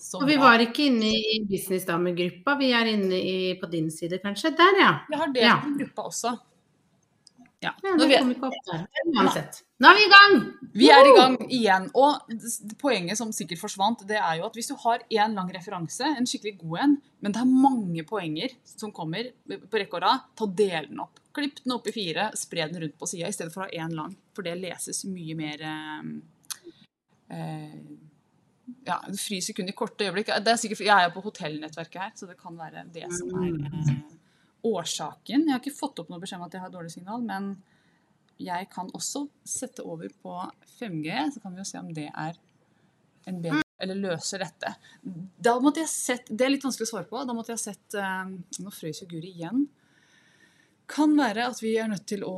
Så 0.00 0.20
Og 0.22 0.28
vi 0.30 0.36
var 0.40 0.62
ikke 0.64 0.86
inne 0.88 1.10
i 1.12 1.40
businessdamegruppa, 1.48 2.54
vi 2.56 2.70
er 2.72 2.88
inne 2.94 3.18
i, 3.20 3.34
på 3.60 3.68
din 3.68 3.90
side 3.92 4.20
kanskje? 4.22 4.54
Der, 4.56 4.78
ja. 4.80 4.92
Vi 5.10 5.18
har 5.20 5.34
delt 5.34 5.44
Ja. 5.44 5.58
en 5.66 5.76
gruppe 5.76 6.06
også. 6.08 6.38
Ja. 7.60 7.74
ja 7.84 7.92
Nå. 7.92 8.06
Uansett. 9.20 9.60
Nå 9.80 9.90
er 9.90 9.98
vi 9.98 10.06
i 10.06 10.12
gang! 10.12 10.38
vi 10.72 10.88
er 10.88 11.08
i 11.08 11.12
gang 11.16 11.36
igjen. 11.52 11.90
Og 11.92 12.32
poenget 12.80 13.18
som 13.20 13.32
sikkert 13.36 13.60
forsvant, 13.60 14.06
det 14.08 14.16
er 14.16 14.38
jo 14.38 14.46
at 14.48 14.56
hvis 14.56 14.70
du 14.70 14.76
har 14.80 15.04
én 15.12 15.36
lang 15.36 15.50
referanse, 15.52 16.08
en 16.16 16.28
skikkelig 16.28 16.56
god 16.62 16.84
en, 16.86 16.96
men 17.20 17.36
det 17.36 17.42
er 17.42 17.52
mange 17.52 18.04
poenger 18.08 18.56
som 18.64 18.94
kommer 18.96 19.28
på 19.44 19.82
rekke 19.82 19.98
og 19.98 20.04
rad, 20.06 20.28
ta 20.32 20.46
og 20.48 20.56
del 20.56 20.88
den 20.88 21.04
opp. 21.04 21.20
Klipp 21.36 21.60
den 21.60 21.76
opp 21.76 21.88
i 21.90 21.94
fire, 21.94 22.30
spre 22.38 22.70
den 22.70 22.80
rundt 22.86 22.96
på 22.98 23.08
sida 23.12 23.28
i 23.28 23.36
stedet 23.36 23.52
for 23.52 23.66
å 23.66 23.68
ha 23.68 23.84
én 23.84 23.92
lang. 23.96 24.16
For 24.32 24.46
det 24.46 24.56
leses 24.62 25.04
mye 25.10 25.36
mer 25.38 25.66
eh, 25.68 26.08
eh, 27.36 27.76
ja, 28.86 28.98
det 29.06 29.18
fryser 29.20 29.56
kun 29.56 29.70
i 29.70 29.76
korte 29.76 30.06
øyeblikk. 30.06 30.32
Det 30.44 30.52
er 30.52 30.60
sikkert, 30.60 30.84
jeg 30.86 30.94
er 30.94 31.08
jo 31.08 31.14
på 31.16 31.24
hotellnettverket 31.28 32.02
her, 32.02 32.12
så 32.16 32.28
det 32.30 32.36
kan 32.40 32.58
være 32.58 32.84
det 32.94 33.06
som 33.16 33.32
er 33.40 33.56
eh, 33.70 33.96
årsaken. 34.70 35.46
Jeg 35.48 35.54
har 35.54 35.62
ikke 35.62 35.76
fått 35.76 36.02
opp 36.02 36.12
noe 36.12 36.22
beskjed 36.22 36.40
om 36.40 36.46
at 36.48 36.56
jeg 36.56 36.64
har 36.64 36.72
dårlig 36.74 36.92
signal, 36.94 37.24
men 37.26 37.54
jeg 38.40 38.68
kan 38.72 38.88
også 38.96 39.26
sette 39.44 39.84
over 39.84 40.12
på 40.22 40.36
5G, 40.78 41.16
så 41.34 41.42
kan 41.42 41.54
vi 41.54 41.60
jo 41.60 41.68
se 41.68 41.80
om 41.80 41.90
det 41.96 42.08
er 42.08 42.38
en 43.28 43.42
bedre 43.44 43.66
eller 43.80 43.96
løser 43.96 44.42
dette. 44.44 44.74
Da 45.40 45.54
måtte 45.60 45.80
jeg 45.80 45.88
sett, 45.92 46.26
Det 46.28 46.44
er 46.44 46.52
litt 46.52 46.64
vanskelig 46.64 46.88
å 46.88 46.90
svare 46.90 47.08
på. 47.08 47.20
Da 47.24 47.36
måtte 47.36 47.54
jeg 47.54 47.62
sett 47.62 47.96
eh, 47.96 48.32
Nå 48.60 48.72
frøs 48.74 49.00
jo 49.02 49.08
Guri 49.08 49.32
igjen. 49.32 49.64
Kan 50.90 51.14
være 51.14 51.44
at 51.46 51.60
vi 51.62 51.76
er 51.78 51.86
nødt 51.90 52.06
til 52.10 52.24
å 52.26 52.34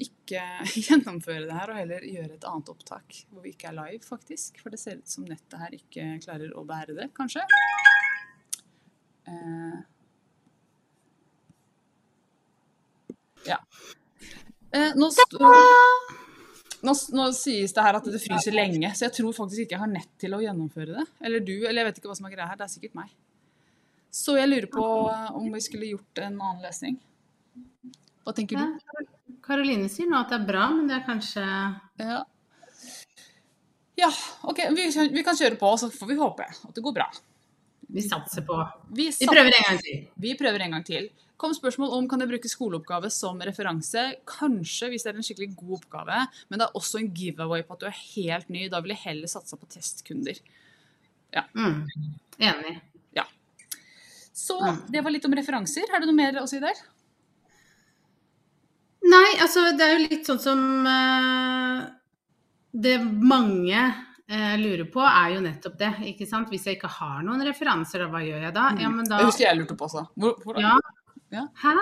ikke 0.00 0.40
gjennomføre 0.86 1.44
det 1.44 1.56
her, 1.56 1.72
og 1.72 1.80
heller 1.80 2.06
gjøre 2.08 2.38
et 2.38 2.48
annet 2.48 2.72
opptak 2.72 3.22
hvor 3.28 3.44
vi 3.44 3.52
ikke 3.54 3.68
er 3.70 3.76
live, 3.76 4.02
faktisk. 4.06 4.62
For 4.62 4.72
det 4.72 4.80
ser 4.80 5.00
ut 5.00 5.12
som 5.12 5.26
nettet 5.28 5.60
her 5.60 5.76
ikke 5.76 6.06
klarer 6.24 6.54
å 6.56 6.64
bære 6.68 6.96
det, 6.96 7.10
kanskje. 7.16 7.44
Eh, 9.28 9.80
ja. 13.50 13.58
Eh, 14.70 14.96
nå, 14.96 15.10
nå, 16.86 16.94
nå 17.18 17.28
sies 17.36 17.74
det 17.76 17.84
her 17.84 17.98
at 17.98 18.08
det 18.08 18.22
fryser 18.22 18.56
lenge, 18.56 18.94
så 18.94 19.08
jeg 19.08 19.18
tror 19.18 19.36
faktisk 19.36 19.66
ikke 19.66 19.76
jeg 19.76 19.84
har 19.84 19.92
nett 19.92 20.12
til 20.22 20.36
å 20.36 20.40
gjennomføre 20.44 20.96
det. 20.96 21.06
Eller 21.26 21.44
du, 21.44 21.56
eller 21.58 21.82
jeg 21.82 21.90
vet 21.90 22.00
ikke 22.00 22.12
hva 22.12 22.18
som 22.22 22.30
er 22.30 22.36
greia 22.38 22.48
her. 22.48 22.60
Det 22.60 22.68
er 22.70 22.74
sikkert 22.78 22.96
meg. 23.02 23.12
Så 24.10 24.34
jeg 24.40 24.48
lurer 24.48 24.66
på 24.72 24.84
om 25.38 25.52
vi 25.52 25.60
skulle 25.62 25.92
gjort 25.92 26.24
en 26.24 26.40
annen 26.40 26.64
løsning. 26.64 26.96
Hva 28.24 28.34
tenker 28.36 28.56
du? 28.60 29.06
Karoline 29.42 29.88
sier 29.90 30.08
nå 30.10 30.18
at 30.20 30.28
det 30.32 30.40
er 30.40 30.46
bra, 30.50 30.66
men 30.74 30.86
det 30.90 30.98
er 30.98 31.06
kanskje 31.06 31.44
Ja. 31.98 32.20
ja, 34.00 34.10
OK. 34.48 34.60
Vi, 34.76 34.86
vi 35.14 35.22
kan 35.26 35.36
kjøre 35.38 35.58
på, 35.60 35.72
så 35.80 35.88
får 35.92 36.10
vi 36.12 36.18
håpe 36.20 36.46
at 36.46 36.74
det 36.76 36.84
går 36.84 36.94
bra. 36.96 37.08
Vi 37.90 38.04
satser 38.06 38.44
på 38.46 38.54
Vi, 38.94 39.08
Vi 39.10 39.26
prøver 39.26 39.50
en 39.56 39.66
gang 39.66 39.80
til. 39.82 40.04
vi 40.22 40.34
prøver 40.38 40.62
en 40.66 40.76
gang 40.76 40.84
til. 40.86 41.08
Kom 41.40 41.54
spørsmål 41.56 41.94
om 41.96 42.06
kan 42.08 42.20
jeg 42.20 42.28
bruke 42.28 42.48
skoleoppgave 42.52 43.08
som 43.10 43.40
referanse. 43.40 44.02
Kanskje 44.28 44.90
hvis 44.92 45.06
det 45.06 45.14
er 45.14 45.16
en 45.22 45.24
skikkelig 45.24 45.54
god 45.56 45.78
oppgave, 45.80 46.18
men 46.50 46.60
det 46.60 46.66
er 46.68 46.76
også 46.76 47.00
en 47.00 47.08
giveaway 47.16 47.62
på 47.64 47.72
at 47.78 47.80
du 47.80 47.86
er 47.88 47.96
helt 48.14 48.50
ny. 48.52 48.66
Da 48.68 48.82
vil 48.84 48.92
jeg 48.92 49.02
heller 49.06 49.26
satse 49.32 49.56
på 49.56 49.66
testkunder. 49.72 50.36
Mm. 51.56 51.86
Enig. 52.38 52.76
Så 54.40 54.56
Mm. 54.56 54.76
det 54.90 55.00
var 55.04 55.10
litt 55.12 55.24
om 55.26 55.34
referanser. 55.36 55.82
Er 55.92 56.00
det 56.00 56.06
noe 56.08 56.16
mer 56.16 56.38
å 56.40 56.46
si 56.48 56.58
der? 56.62 56.72
Nei, 59.08 59.30
altså 59.40 59.70
det 59.76 59.86
er 59.86 59.94
jo 59.96 60.04
litt 60.04 60.28
sånn 60.28 60.40
som 60.42 60.60
uh, 60.84 61.80
Det 62.70 62.98
mange 63.00 63.80
uh, 63.80 64.54
lurer 64.60 64.86
på, 64.92 65.02
er 65.06 65.34
jo 65.36 65.42
nettopp 65.44 65.78
det. 65.80 65.92
ikke 66.12 66.28
sant? 66.28 66.52
Hvis 66.52 66.68
jeg 66.68 66.78
ikke 66.78 66.92
har 67.00 67.22
noen 67.26 67.44
referanser, 67.48 68.04
hva 68.12 68.22
gjør 68.24 68.48
jeg 68.48 68.56
da? 68.56 68.70
Ja, 68.80 68.92
men 68.92 69.08
da 69.08 69.22
Det 69.22 69.30
husker 69.30 69.48
jeg 69.48 69.60
lurte 69.62 69.78
på 69.78 69.88
også. 69.88 70.06
Hvor, 70.20 70.36
hvor, 70.44 70.60
Ja. 70.60 70.76
Ja. 71.30 71.46
Hæ? 71.62 71.76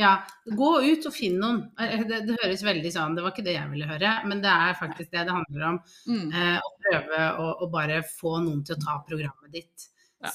Ja, 0.00 0.10
gå 0.56 0.68
ut 0.80 1.04
og 1.04 1.12
finn 1.12 1.34
noen. 1.42 1.58
Eh, 1.76 2.00
Det, 2.08 2.22
det 2.24 2.38
høres 2.40 2.62
veldig 2.64 2.92
sånn 2.94 3.16
Det 3.18 3.24
var 3.24 3.34
ikke 3.34 3.44
det 3.44 3.56
jeg 3.58 3.68
ville 3.68 3.88
høre, 3.90 4.12
men 4.30 4.40
det 4.40 4.52
er 4.52 4.78
faktisk 4.78 5.10
det 5.12 5.26
det 5.28 5.34
handler 5.36 5.66
om. 5.74 5.80
Mm. 6.08 6.28
Uh, 6.32 6.58
å 6.64 6.70
prøve 6.84 7.24
å, 7.44 7.48
å 7.66 7.70
bare 7.72 8.00
få 8.06 8.38
noen 8.40 8.62
til 8.64 8.78
å 8.78 8.84
ta 8.86 8.96
programmet 9.06 9.52
ditt. 9.58 9.90
Ja. 10.24 10.32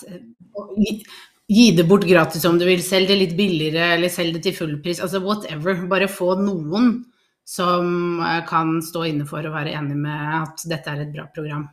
Gi, 1.47 1.71
det 1.77 1.83
bort 1.85 2.07
gratis 2.09 2.45
om 2.49 2.57
du 2.57 2.65
vil, 2.65 2.81
selg 2.81 3.11
det 3.11 3.19
litt 3.19 3.35
billigere 3.37 3.91
eller 3.95 4.09
selg 4.09 4.33
det 4.33 4.47
til 4.47 4.55
full 4.57 4.79
pris. 4.81 5.01
Altså 5.03 5.21
whatever. 5.21 5.83
Bare 5.91 6.09
få 6.09 6.33
noen 6.41 7.03
som 7.45 8.19
eh, 8.25 8.41
kan 8.49 8.79
stå 8.81 9.05
inne 9.11 9.27
for 9.29 9.45
å 9.45 9.53
være 9.53 9.75
enig 9.77 9.97
med 10.01 10.37
at 10.41 10.65
dette 10.69 10.89
er 10.89 11.03
et 11.03 11.13
bra 11.13 11.27
program. 11.33 11.67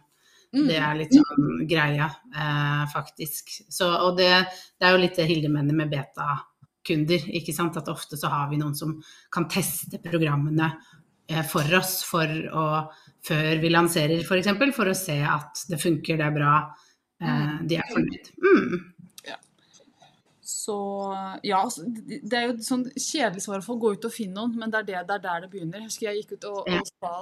Mm. 0.53 0.67
Det 0.69 0.77
er 0.77 0.99
litt 0.99 1.15
sånn 1.17 1.65
greia, 1.69 2.11
eh, 2.37 2.83
faktisk. 2.93 3.55
Så, 3.73 3.89
og 3.89 4.19
det, 4.21 4.29
det 4.77 4.89
er 4.89 4.93
jo 4.93 5.01
litt 5.01 5.17
det 5.17 5.29
Hilde 5.31 5.49
mener 5.53 5.77
med 5.77 5.93
betakunder, 5.95 7.25
ikke 7.41 7.57
sant. 7.57 7.81
At 7.81 7.89
ofte 7.89 8.21
så 8.21 8.29
har 8.33 8.51
vi 8.53 8.61
noen 8.61 8.77
som 8.77 8.99
kan 9.33 9.49
teste 9.49 10.03
programmene 10.05 10.69
eh, 11.33 11.41
for 11.49 11.81
oss 11.81 12.03
for 12.05 12.29
å, 12.29 12.67
før 13.25 13.65
vi 13.65 13.73
lanserer 13.73 14.19
f.eks. 14.21 14.29
For, 14.29 14.43
eksempel, 14.43 14.77
for 14.77 14.93
å 14.93 14.99
se 14.99 15.17
at 15.25 15.65
det 15.73 15.81
funker, 15.81 16.21
det 16.21 16.29
er 16.29 16.37
bra, 16.37 16.59
eh, 17.25 17.55
de 17.65 17.81
er 17.81 17.95
fornøyd. 17.97 18.35
Mm. 18.45 18.92
Så 20.53 20.77
ja, 21.47 21.63
altså, 21.63 21.87
det 21.87 22.37
er 22.37 22.47
jo 22.47 22.55
et 22.55 22.67
sånn 22.67 22.85
kjedelig 22.91 23.45
svar 23.47 23.65
å 23.65 23.77
gå 23.81 23.95
ut 23.97 24.07
og 24.09 24.13
finne 24.13 24.37
noen, 24.37 24.55
men 24.61 24.73
det 24.73 24.83
er, 24.83 24.87
det, 24.89 25.01
det 25.09 25.17
er 25.17 25.25
der 25.25 25.45
det 25.45 25.51
begynner. 25.55 25.81
Jeg 25.81 25.89
husker 25.89 26.09
jeg 26.09 26.23
gikk 26.23 26.35
ut 26.37 26.47
og, 26.51 26.69
og 26.69 26.91
sa 26.91 27.13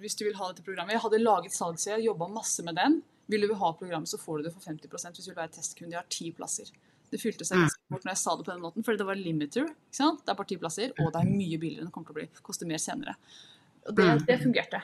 hvis 0.00 0.16
du 0.18 0.24
vil 0.24 0.36
ha 0.38 0.50
dette 0.50 0.64
programmet 0.66 0.96
Jeg 0.96 1.04
hadde 1.04 1.20
laget 1.22 1.56
salgsside, 1.56 2.00
jobba 2.06 2.30
masse 2.32 2.64
med 2.66 2.78
den. 2.80 3.00
Vil 3.28 3.44
du 3.44 3.54
ha 3.60 3.72
programmet, 3.76 4.08
så 4.08 4.20
får 4.20 4.40
du 4.40 4.48
det 4.48 4.54
for 4.54 4.64
50% 4.64 5.18
hvis 5.20 5.28
du 5.28 5.32
vil 5.34 5.40
være 5.40 5.54
testkunde. 5.58 5.92
Jeg 5.94 6.00
har 6.00 6.12
ti 6.12 6.30
plasser. 6.36 6.72
Det 7.12 7.20
fylte 7.20 7.44
seg 7.48 7.60
ganske 7.62 7.92
fort 7.92 8.04
når 8.04 8.14
jeg 8.14 8.20
sa 8.22 8.36
det 8.36 8.46
på 8.46 8.52
den 8.52 8.64
måten, 8.64 8.84
fordi 8.84 9.00
det 9.00 9.08
var 9.08 9.20
limiter. 9.20 9.68
ikke 9.68 10.00
sant? 10.00 10.22
Det 10.24 10.32
er 10.32 10.38
bare 10.40 10.50
ti 10.50 10.60
plasser, 10.60 10.94
og 10.96 11.12
det 11.12 11.20
er 11.20 11.30
mye 11.30 11.60
billigere. 11.60 11.84
enn 11.84 11.90
Det 11.90 11.94
kommer 11.94 12.10
til 12.10 12.16
å 12.16 12.20
bli, 12.20 12.44
Koster 12.44 12.68
mer 12.68 12.80
senere. 12.82 13.16
Og 13.88 13.96
det, 13.96 14.08
det 14.28 14.40
fungerte. 14.42 14.82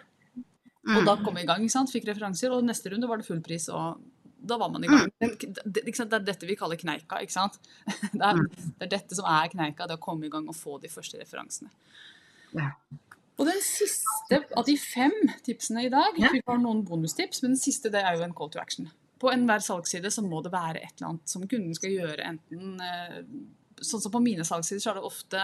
Og 0.94 1.06
da 1.08 1.16
kom 1.20 1.36
vi 1.36 1.44
i 1.44 1.48
gang. 1.48 1.64
ikke 1.64 1.76
sant? 1.76 1.92
Fikk 1.92 2.08
referanser, 2.10 2.52
og 2.52 2.64
neste 2.68 2.92
runde 2.92 3.08
var 3.08 3.20
det 3.20 3.28
full 3.28 3.40
pris. 3.44 3.68
og 3.72 4.00
da 4.44 4.58
var 4.60 4.70
man 4.72 4.84
i 4.84 4.90
gang. 4.90 5.08
Men, 5.22 5.32
det, 5.40 5.84
det 5.86 5.94
er 6.04 6.26
dette 6.26 6.48
vi 6.48 6.56
kaller 6.58 6.80
kneika. 6.80 7.20
ikke 7.24 7.34
sant? 7.34 7.60
Det 8.14 8.22
er, 8.22 8.42
det 8.78 8.86
er 8.86 8.92
dette 8.92 9.16
som 9.16 9.26
er 9.28 9.50
kneika, 9.52 9.88
det 9.88 9.98
å 9.98 10.02
komme 10.02 10.28
i 10.28 10.32
gang 10.32 10.46
og 10.50 10.56
få 10.56 10.78
de 10.82 10.90
første 10.92 11.18
referansene. 11.20 11.72
Ja. 12.54 12.70
Og 13.34 13.48
den 13.48 13.58
siste 13.64 14.38
av 14.54 14.66
de 14.68 14.76
fem 14.78 15.14
tipsene 15.42 15.88
i 15.88 15.90
dag 15.90 16.14
Vi 16.14 16.42
har 16.46 16.60
noen 16.62 16.84
bonustips, 16.86 17.42
men 17.42 17.56
den 17.56 17.60
siste 17.60 17.90
det 17.90 18.04
er 18.04 18.18
jo 18.18 18.26
en 18.26 18.34
call 18.36 18.52
to 18.54 18.60
action. 18.62 18.86
På 19.20 19.32
enhver 19.32 19.62
salgsside 19.64 20.10
så 20.14 20.22
må 20.26 20.42
det 20.44 20.52
være 20.54 20.82
et 20.84 20.94
eller 20.96 21.14
annet 21.14 21.34
som 21.34 21.46
kunden 21.48 21.74
skal 21.76 21.94
gjøre, 21.94 22.32
enten 22.34 22.80
eh, 22.84 23.20
Sånn 23.84 24.00
som 24.00 24.12
på 24.14 24.20
mine 24.22 24.44
salgssider 24.46 24.80
så 24.80 24.92
er 24.92 25.00
det 25.00 25.08
ofte 25.08 25.40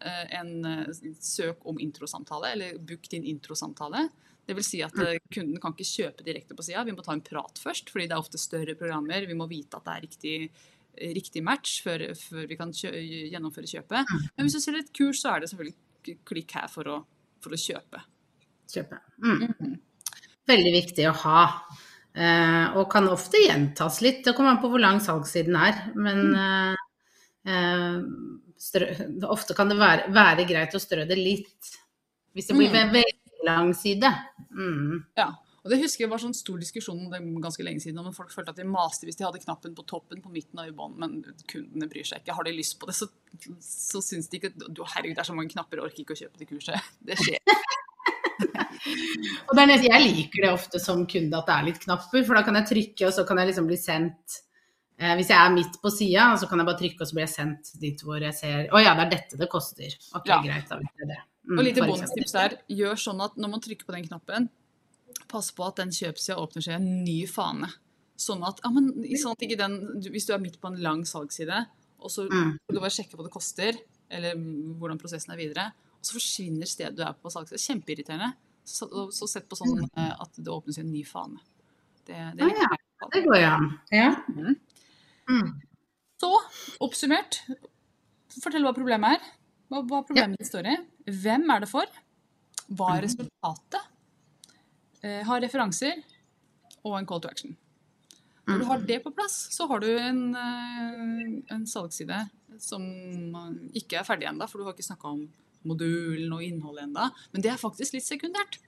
eh, 0.00 0.22
en 0.38 0.52
eh, 0.66 1.10
søk 1.22 1.66
om 1.68 1.76
introsamtale, 1.84 2.54
eller 2.56 2.78
book 2.80 3.04
din 3.12 3.26
introsamtale. 3.28 4.06
Det 4.48 4.56
vil 4.56 4.64
si 4.64 4.80
at 4.84 4.96
eh, 5.04 5.18
kunden 5.34 5.60
kan 5.60 5.74
ikke 5.76 5.84
kjøpe 5.84 6.24
direkte 6.24 6.56
på 6.56 6.64
sida, 6.64 6.84
vi 6.88 6.94
må 6.96 7.04
ta 7.04 7.12
en 7.12 7.24
prat 7.24 7.60
først, 7.60 7.90
fordi 7.92 8.06
det 8.08 8.16
er 8.16 8.22
ofte 8.22 8.40
større 8.40 8.74
programmer. 8.80 9.26
Vi 9.28 9.36
må 9.36 9.48
vite 9.50 9.76
at 9.76 9.84
det 9.84 9.96
er 9.96 10.04
riktig, 10.06 10.36
riktig 11.18 11.42
match 11.44 11.82
før, 11.84 12.06
før 12.16 12.46
vi 12.48 12.56
kan 12.56 12.72
kjø 12.72 12.94
gjennomføre 13.34 13.68
kjøpet. 13.68 14.14
Men 14.32 14.46
hvis 14.48 14.56
du 14.56 14.62
selger 14.64 14.86
et 14.86 14.94
kurs, 14.96 15.20
så 15.20 15.34
er 15.34 15.44
det 15.44 15.50
selvfølgelig 15.52 16.16
klikk 16.30 16.56
her 16.56 16.72
for 16.72 16.88
å, 16.88 16.96
for 17.44 17.52
å 17.52 17.60
kjøpe. 17.60 18.00
Kjøpe. 18.72 19.02
Mm. 19.20 19.76
Veldig 20.48 20.72
viktig 20.72 21.06
å 21.10 21.14
ha. 21.26 21.42
Eh, 22.18 22.76
og 22.80 22.88
kan 22.90 23.06
ofte 23.12 23.40
gjentas 23.44 24.00
litt. 24.02 24.22
Det 24.24 24.32
kommer 24.36 24.56
an 24.56 24.62
på 24.62 24.70
hvor 24.72 24.80
lang 24.82 24.98
salgssiden 25.04 25.56
er. 25.60 25.82
Men 26.00 26.24
eh, 26.40 26.86
eh, 27.52 28.00
strø, 28.58 28.88
ofte 29.28 29.56
kan 29.58 29.70
det 29.70 29.76
være, 29.78 30.08
være 30.16 30.48
greit 30.48 30.74
å 30.74 30.82
strø 30.82 31.04
det 31.08 31.20
litt. 31.20 31.74
Hvis 32.34 32.48
det 32.48 32.56
blir 32.56 32.72
Mm. 32.72 32.78
veldig 32.78 33.04
lang 33.46 33.74
side. 33.76 34.08
Mm. 34.50 35.04
Ja. 35.18 35.28
Og 35.64 35.72
det 35.72 35.80
husker 35.82 36.04
jeg 36.04 36.10
var 36.12 36.20
sånn 36.22 36.36
stor 36.36 36.56
diskusjon 36.62 37.00
om 37.04 37.10
det 37.12 37.18
ganske 37.42 37.64
lenge 37.66 37.82
siden. 37.82 37.98
om 38.00 38.14
Folk 38.14 38.30
følte 38.32 38.54
at 38.54 38.60
de 38.60 38.64
maste 38.64 39.04
hvis 39.04 39.18
de 39.18 39.26
hadde 39.26 39.40
knappen 39.42 39.74
på 39.76 39.84
toppen, 39.90 40.22
på 40.24 40.30
midten 40.32 40.62
i 40.62 40.70
bånn, 40.72 40.94
men 40.96 41.18
kundene 41.50 41.88
bryr 41.90 42.06
seg 42.08 42.22
ikke. 42.22 42.36
Har 42.38 42.46
de 42.46 42.54
lyst 42.56 42.78
på 42.80 42.88
det, 42.88 42.94
så, 42.96 43.08
så 43.60 44.00
syns 44.04 44.30
de 44.30 44.38
ikke 44.40 44.52
du, 44.56 44.80
Herregud, 44.86 45.16
det 45.18 45.24
er 45.24 45.28
så 45.28 45.36
mange 45.36 45.52
knapper, 45.52 45.82
orker 45.84 46.04
ikke 46.06 46.16
å 46.16 46.20
kjøpe 46.22 46.40
det 46.40 46.48
kurset. 46.48 46.88
Det 47.10 47.18
skjer. 47.20 47.42
Og 49.48 49.56
det 49.58 49.64
nett, 49.68 49.84
jeg 49.84 50.02
liker 50.04 50.44
det 50.46 50.50
ofte 50.54 50.78
som 50.80 51.02
kunde 51.10 51.36
at 51.36 51.48
det 51.48 51.54
er 51.56 51.66
litt 51.66 51.80
knapper, 51.82 52.22
for 52.26 52.38
da 52.38 52.44
kan 52.46 52.56
jeg 52.60 52.68
trykke, 52.70 53.08
og 53.08 53.14
så 53.16 53.24
kan 53.28 53.40
jeg 53.42 53.50
liksom 53.50 53.66
bli 53.68 53.78
sendt 53.80 54.36
eh, 55.00 55.14
Hvis 55.18 55.32
jeg 55.32 55.38
er 55.40 55.54
midt 55.54 55.80
på 55.82 55.90
sida, 55.92 56.28
så 56.38 56.48
kan 56.48 56.62
jeg 56.62 56.68
bare 56.70 56.80
trykke, 56.80 57.00
og 57.02 57.10
så 57.10 57.16
blir 57.18 57.26
jeg 57.26 57.34
sendt 57.34 57.72
dit 57.82 58.04
hvor 58.06 58.22
jeg 58.22 58.36
ser 58.38 58.70
Å 58.70 58.82
ja, 58.84 58.94
det 58.98 59.06
er 59.08 59.12
dette 59.16 59.40
det 59.40 59.50
koster. 59.52 59.96
Ok, 60.14 60.30
Ja. 60.30 60.38
greit, 60.44 60.68
da 60.70 60.78
vet 60.80 61.02
jeg 61.02 61.10
det. 61.10 61.18
Mm, 61.48 61.58
Og 61.58 61.64
lite 61.64 61.80
bonustips 61.88 62.32
der. 62.36 62.56
Gjør 62.68 62.98
sånn 63.00 63.20
at 63.24 63.36
når 63.40 63.50
man 63.54 63.60
trykker 63.64 63.86
på 63.88 63.94
den 63.96 64.04
knappen, 64.06 64.48
pass 65.28 65.50
på 65.56 65.64
at 65.66 65.76
den 65.80 65.90
kjøpsida 65.94 66.36
åpner 66.40 66.62
seg 66.64 66.74
en 66.76 67.04
ny 67.04 67.22
fane. 67.26 67.70
Sånn 68.18 68.42
at, 68.44 68.60
ja, 68.64 68.70
men, 68.74 68.90
sånn 69.16 69.32
at 69.32 69.44
ikke 69.46 69.56
den, 69.60 69.76
hvis 70.12 70.26
du 70.28 70.34
er 70.34 70.42
midt 70.42 70.58
på 70.60 70.68
en 70.72 70.80
lang 70.82 71.04
salgsside, 71.08 71.66
og 72.00 72.10
så 72.10 72.28
Mm. 72.28 72.58
du 72.68 72.78
bare 72.80 72.90
sjekker 72.90 73.16
hva 73.16 73.24
det 73.24 73.32
koster, 73.32 73.78
eller 74.10 74.34
mm, 74.36 74.78
hvordan 74.78 74.98
prosessen 75.00 75.32
er 75.32 75.36
videre, 75.40 75.66
og 75.98 76.02
så 76.04 76.18
forsvinner 76.18 76.66
stedet 76.66 76.96
du 76.96 77.02
er 77.02 77.12
på 77.14 77.30
salgsside. 77.32 77.58
Kjempeirriterende. 77.64 78.34
Så, 78.64 78.84
så 79.12 79.26
sett 79.26 79.48
på 79.48 79.56
sånn 79.56 79.88
eh, 79.96 80.12
at 80.20 80.32
det 80.36 80.52
åpner 80.52 80.74
seg 80.76 80.84
en 80.84 80.92
ny 80.92 81.02
fane. 81.04 81.38
Det, 82.04 82.18
det 82.36 82.42
Ah, 82.44 82.52
ja. 82.52 83.08
Det 83.14 83.24
går 83.24 83.36
jo 83.40 83.46
an. 83.48 83.68
Ja. 83.94 84.10
Mhm. 84.28 84.56
Mm. 85.28 85.60
Så, 86.20 86.30
oppsummert, 86.80 87.40
fortell 88.42 88.64
hva 88.66 88.74
problemet 88.76 89.16
er. 89.16 89.26
Hva, 89.70 89.82
hva 89.86 90.02
problemet 90.04 90.38
ditt 90.40 90.48
står 90.48 90.66
i. 90.66 90.76
Hvem 91.08 91.48
er 91.54 91.64
det 91.64 91.70
for? 91.70 91.88
Hva 92.68 92.94
er 92.96 93.06
resultatet? 93.06 93.80
Eh, 95.00 95.22
ha 95.24 95.38
referanser 95.40 96.02
og 96.84 96.98
en 96.98 97.08
call 97.08 97.22
to 97.22 97.30
action. 97.30 97.56
Når 98.48 98.62
du 98.62 98.64
har 98.68 98.84
det 98.88 98.98
på 99.04 99.12
plass, 99.12 99.36
så 99.52 99.66
har 99.68 99.80
du 99.84 99.88
en, 99.92 100.22
eh, 100.34 101.54
en 101.54 101.66
salgsside 101.68 102.22
som 102.60 102.82
eh, 102.82 103.58
ikke 103.82 104.00
er 104.00 104.06
ferdig 104.08 104.28
ennå, 104.30 104.48
for 104.48 104.60
du 104.60 104.68
har 104.68 104.76
ikke 104.76 104.88
snakka 104.88 105.12
om 105.12 105.26
modulen 105.68 106.32
og 106.32 106.44
innholdet 106.44 106.86
ennå. 106.86 107.08
Men 107.32 107.44
det 107.44 107.52
er 107.52 107.60
faktisk 107.60 107.96
litt 107.96 108.06
sekundært. 108.06 108.60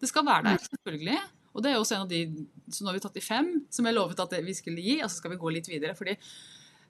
Det 0.00 0.08
skal 0.08 0.24
være 0.26 0.50
der, 0.50 0.62
selvfølgelig. 0.64 1.18
Og 1.56 1.64
det 1.64 1.72
er 1.72 1.78
også 1.80 1.96
en 1.96 2.04
av 2.04 2.10
de 2.10 2.46
Så 2.68 2.82
nå 2.82 2.90
har 2.90 2.96
vi 2.96 3.00
tatt 3.00 3.16
de 3.16 3.24
fem 3.24 3.46
som 3.72 3.86
jeg 3.86 3.96
lovet 3.96 4.20
at 4.20 4.34
vi 4.44 4.54
skulle 4.56 4.82
gi, 4.82 4.98
og 5.00 5.08
så 5.08 5.22
skal 5.22 5.32
vi 5.32 5.40
gå 5.40 5.52
litt 5.54 5.68
videre. 5.70 5.94
fordi 5.96 6.16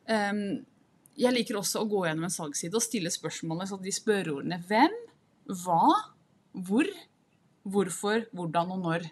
ehm, 0.08 0.64
jeg 1.16 1.32
liker 1.32 1.58
også 1.60 1.82
å 1.82 1.88
gå 1.88 2.04
gjennom 2.06 2.26
en 2.28 2.34
salgsside 2.34 2.76
og 2.76 2.84
stille 2.84 3.10
spørsmålene 3.12 3.68
så 3.70 3.78
de 3.80 3.92
spørreordene 3.94 4.58
hvem, 4.68 4.96
hva, 5.64 5.82
hvor, 6.66 6.88
hvorfor, 7.64 8.26
hvordan 8.36 8.74
og 8.76 8.82
når. 8.84 9.06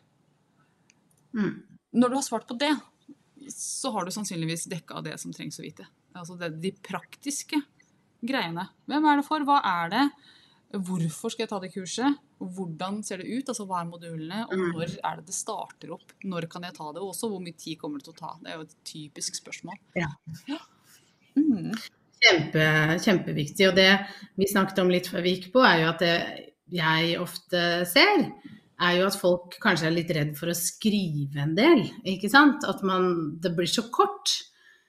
Mm. 1.34 1.54
Når 1.94 2.10
du 2.12 2.16
har 2.18 2.26
svart 2.26 2.46
på 2.50 2.56
det, 2.58 2.72
så 3.50 3.90
har 3.94 4.06
du 4.06 4.12
sannsynligvis 4.14 4.66
dekka 4.72 5.02
det 5.04 5.16
som 5.20 5.32
trengs 5.34 5.58
å 5.60 5.64
vite. 5.64 5.86
Altså 6.14 6.36
det, 6.38 6.52
de 6.62 6.70
praktiske 6.84 7.58
greiene. 8.24 8.68
Hvem 8.88 9.08
er 9.10 9.20
det 9.20 9.26
for? 9.26 9.44
Hva 9.46 9.58
er 9.66 9.92
det? 9.92 10.04
Hvorfor 10.74 11.30
skal 11.30 11.44
jeg 11.44 11.50
ta 11.52 11.58
det 11.62 11.72
kurset? 11.74 12.20
Hvordan 12.42 12.98
ser 13.06 13.20
det 13.22 13.28
ut? 13.30 13.50
Altså 13.52 13.66
Hva 13.68 13.80
er 13.82 13.90
modulene? 13.90 14.40
Og 14.48 14.54
Mm. 14.58 14.72
når 14.74 14.94
er 15.04 15.16
det 15.20 15.26
det 15.28 15.34
starter 15.36 15.92
opp? 15.94 16.12
Når 16.24 16.48
kan 16.50 16.62
jeg 16.66 16.74
ta 16.74 16.92
det? 16.92 17.00
Og 17.02 17.12
også 17.14 17.30
hvor 17.30 17.40
mye 17.42 17.56
tid 17.56 17.78
kommer 17.78 17.98
det 17.98 18.08
til 18.08 18.14
å 18.14 18.18
ta? 18.18 18.32
Det 18.42 18.50
er 18.50 18.56
jo 18.58 18.66
et 18.66 18.76
typisk 18.84 19.38
spørsmål. 19.38 19.78
Ja. 19.94 20.08
Ja. 20.50 20.58
Mm. 21.38 21.70
Kjempe, 22.24 22.66
kjempeviktig. 23.04 23.68
Og 23.70 23.78
det 23.78 23.90
vi 24.38 24.48
snakket 24.50 24.82
om 24.82 24.92
litt 24.92 25.10
før 25.10 25.24
vi 25.24 25.36
gikk 25.36 25.50
på, 25.54 25.64
er 25.66 25.82
jo 25.82 25.92
at 25.92 26.04
det 26.04 26.16
jeg 26.74 27.18
ofte 27.20 27.62
ser, 27.90 28.28
er 28.82 28.96
jo 28.98 29.06
at 29.06 29.18
folk 29.20 29.58
kanskje 29.62 29.88
er 29.90 29.94
litt 29.94 30.12
redd 30.14 30.34
for 30.38 30.50
å 30.50 30.58
skrive 30.58 31.44
en 31.44 31.54
del. 31.56 31.84
Ikke 32.14 32.30
sant? 32.32 32.64
At 32.68 32.82
man, 32.86 33.36
det 33.42 33.54
blir 33.56 33.70
så 33.70 33.86
kort. 33.94 34.32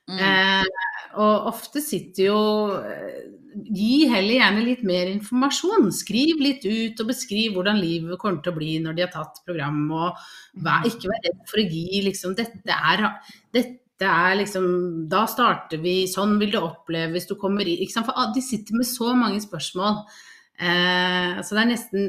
Mm. 0.09 0.19
Eh, 0.21 0.91
og 1.21 1.49
ofte 1.49 1.81
sitter 1.81 2.27
jo 2.27 2.41
eh, 2.77 3.31
Gi 3.55 4.03
heller 4.11 4.35
gjerne 4.35 4.63
litt 4.65 4.81
mer 4.83 5.07
informasjon. 5.07 5.87
Skriv 5.95 6.41
litt 6.43 6.65
ut 6.67 6.99
og 6.99 7.07
beskriv 7.07 7.53
hvordan 7.55 7.79
livet 7.79 8.19
kommer 8.19 8.43
til 8.43 8.51
å 8.51 8.57
bli 8.57 8.73
når 8.83 8.97
de 8.97 9.05
har 9.05 9.13
tatt 9.13 9.39
program. 9.47 9.77
Og 9.95 10.25
vær, 10.65 10.83
ikke 10.89 11.07
vær 11.07 11.23
redd 11.23 11.39
for 11.47 11.61
å 11.61 11.63
gi 11.63 12.01
liksom 12.03 12.35
Dette 12.35 12.75
er 12.91 13.05
det, 14.01 14.07
er 14.09 14.37
liksom 14.41 14.65
Da 15.11 15.25
starter 15.31 15.81
vi, 15.83 16.03
sånn 16.11 16.37
vil 16.41 16.53
det 16.55 16.61
oppleves, 16.63 17.27
du 17.29 17.35
kommer 17.39 17.67
i 17.67 17.77
ikke 17.83 17.97
sant? 17.97 18.09
For 18.09 18.33
de 18.35 18.43
sitter 18.43 18.77
med 18.77 18.87
så 18.89 19.13
mange 19.17 19.41
spørsmål. 19.43 20.01
Eh, 20.59 21.41
så 21.43 21.55
det 21.55 21.61
er 21.61 21.69
nesten 21.69 22.05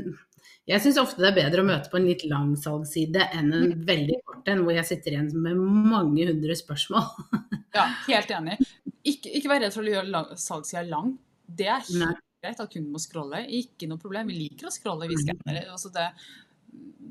Jeg 0.71 0.83
syns 0.83 1.01
ofte 1.03 1.23
det 1.23 1.33
er 1.33 1.39
bedre 1.41 1.63
å 1.63 1.67
møte 1.67 1.91
på 1.91 1.99
en 1.99 2.07
litt 2.09 2.23
lang 2.31 2.53
salgsside 2.59 3.29
enn 3.39 3.53
en 3.55 3.73
veldig 3.87 4.21
kort 4.27 4.51
en, 4.51 4.65
hvor 4.67 4.75
jeg 4.75 4.89
sitter 4.89 5.15
igjen 5.15 5.31
med 5.45 5.63
mange 5.63 6.27
hundre 6.27 6.59
spørsmål. 6.59 7.07
ja, 7.79 7.87
helt 8.09 8.33
enig. 8.35 8.59
Ikke, 9.07 9.31
ikke 9.39 9.53
vær 9.53 9.63
redd 9.63 9.77
for 9.77 9.87
å 9.87 9.95
gjøre 9.95 10.25
salgssida 10.43 10.83
lang. 10.89 11.15
Det 11.47 11.71
er 11.71 11.85
helt 11.87 12.25
greit 12.43 12.63
at 12.63 12.73
kunden 12.73 12.91
må 12.95 13.03
scrolle. 13.03 13.45
Ikke 13.61 13.89
noe 13.91 14.03
problem. 14.03 14.31
Vi 14.31 14.41
liker 14.41 14.67
å 14.69 14.75
scrolle, 14.75 15.07
vi 15.11 15.19
skannere. 15.21 15.69
Altså 15.71 15.93
det, 15.95 16.09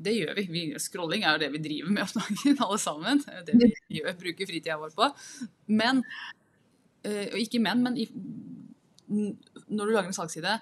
det 0.06 0.14
gjør 0.14 0.38
vi. 0.38 0.64
Scrolling 0.82 1.24
er 1.24 1.36
jo 1.36 1.42
det 1.42 1.52
vi 1.54 1.62
driver 1.64 1.94
med 1.94 2.04
om 2.06 2.20
dagen, 2.20 2.60
alle 2.66 2.80
sammen. 2.82 3.22
Det 3.46 3.56
vi 3.58 4.00
gjør, 4.00 4.18
bruker 4.20 4.50
fritida 4.50 4.78
vår 4.80 4.94
på. 4.96 5.08
Men, 5.78 6.02
eh, 7.06 7.26
og 7.32 7.40
ikke 7.42 7.62
men, 7.64 7.82
men 7.86 7.98
når 9.06 9.82
du 9.82 9.94
lager 9.94 10.10
en 10.10 10.16
salgsside, 10.16 10.58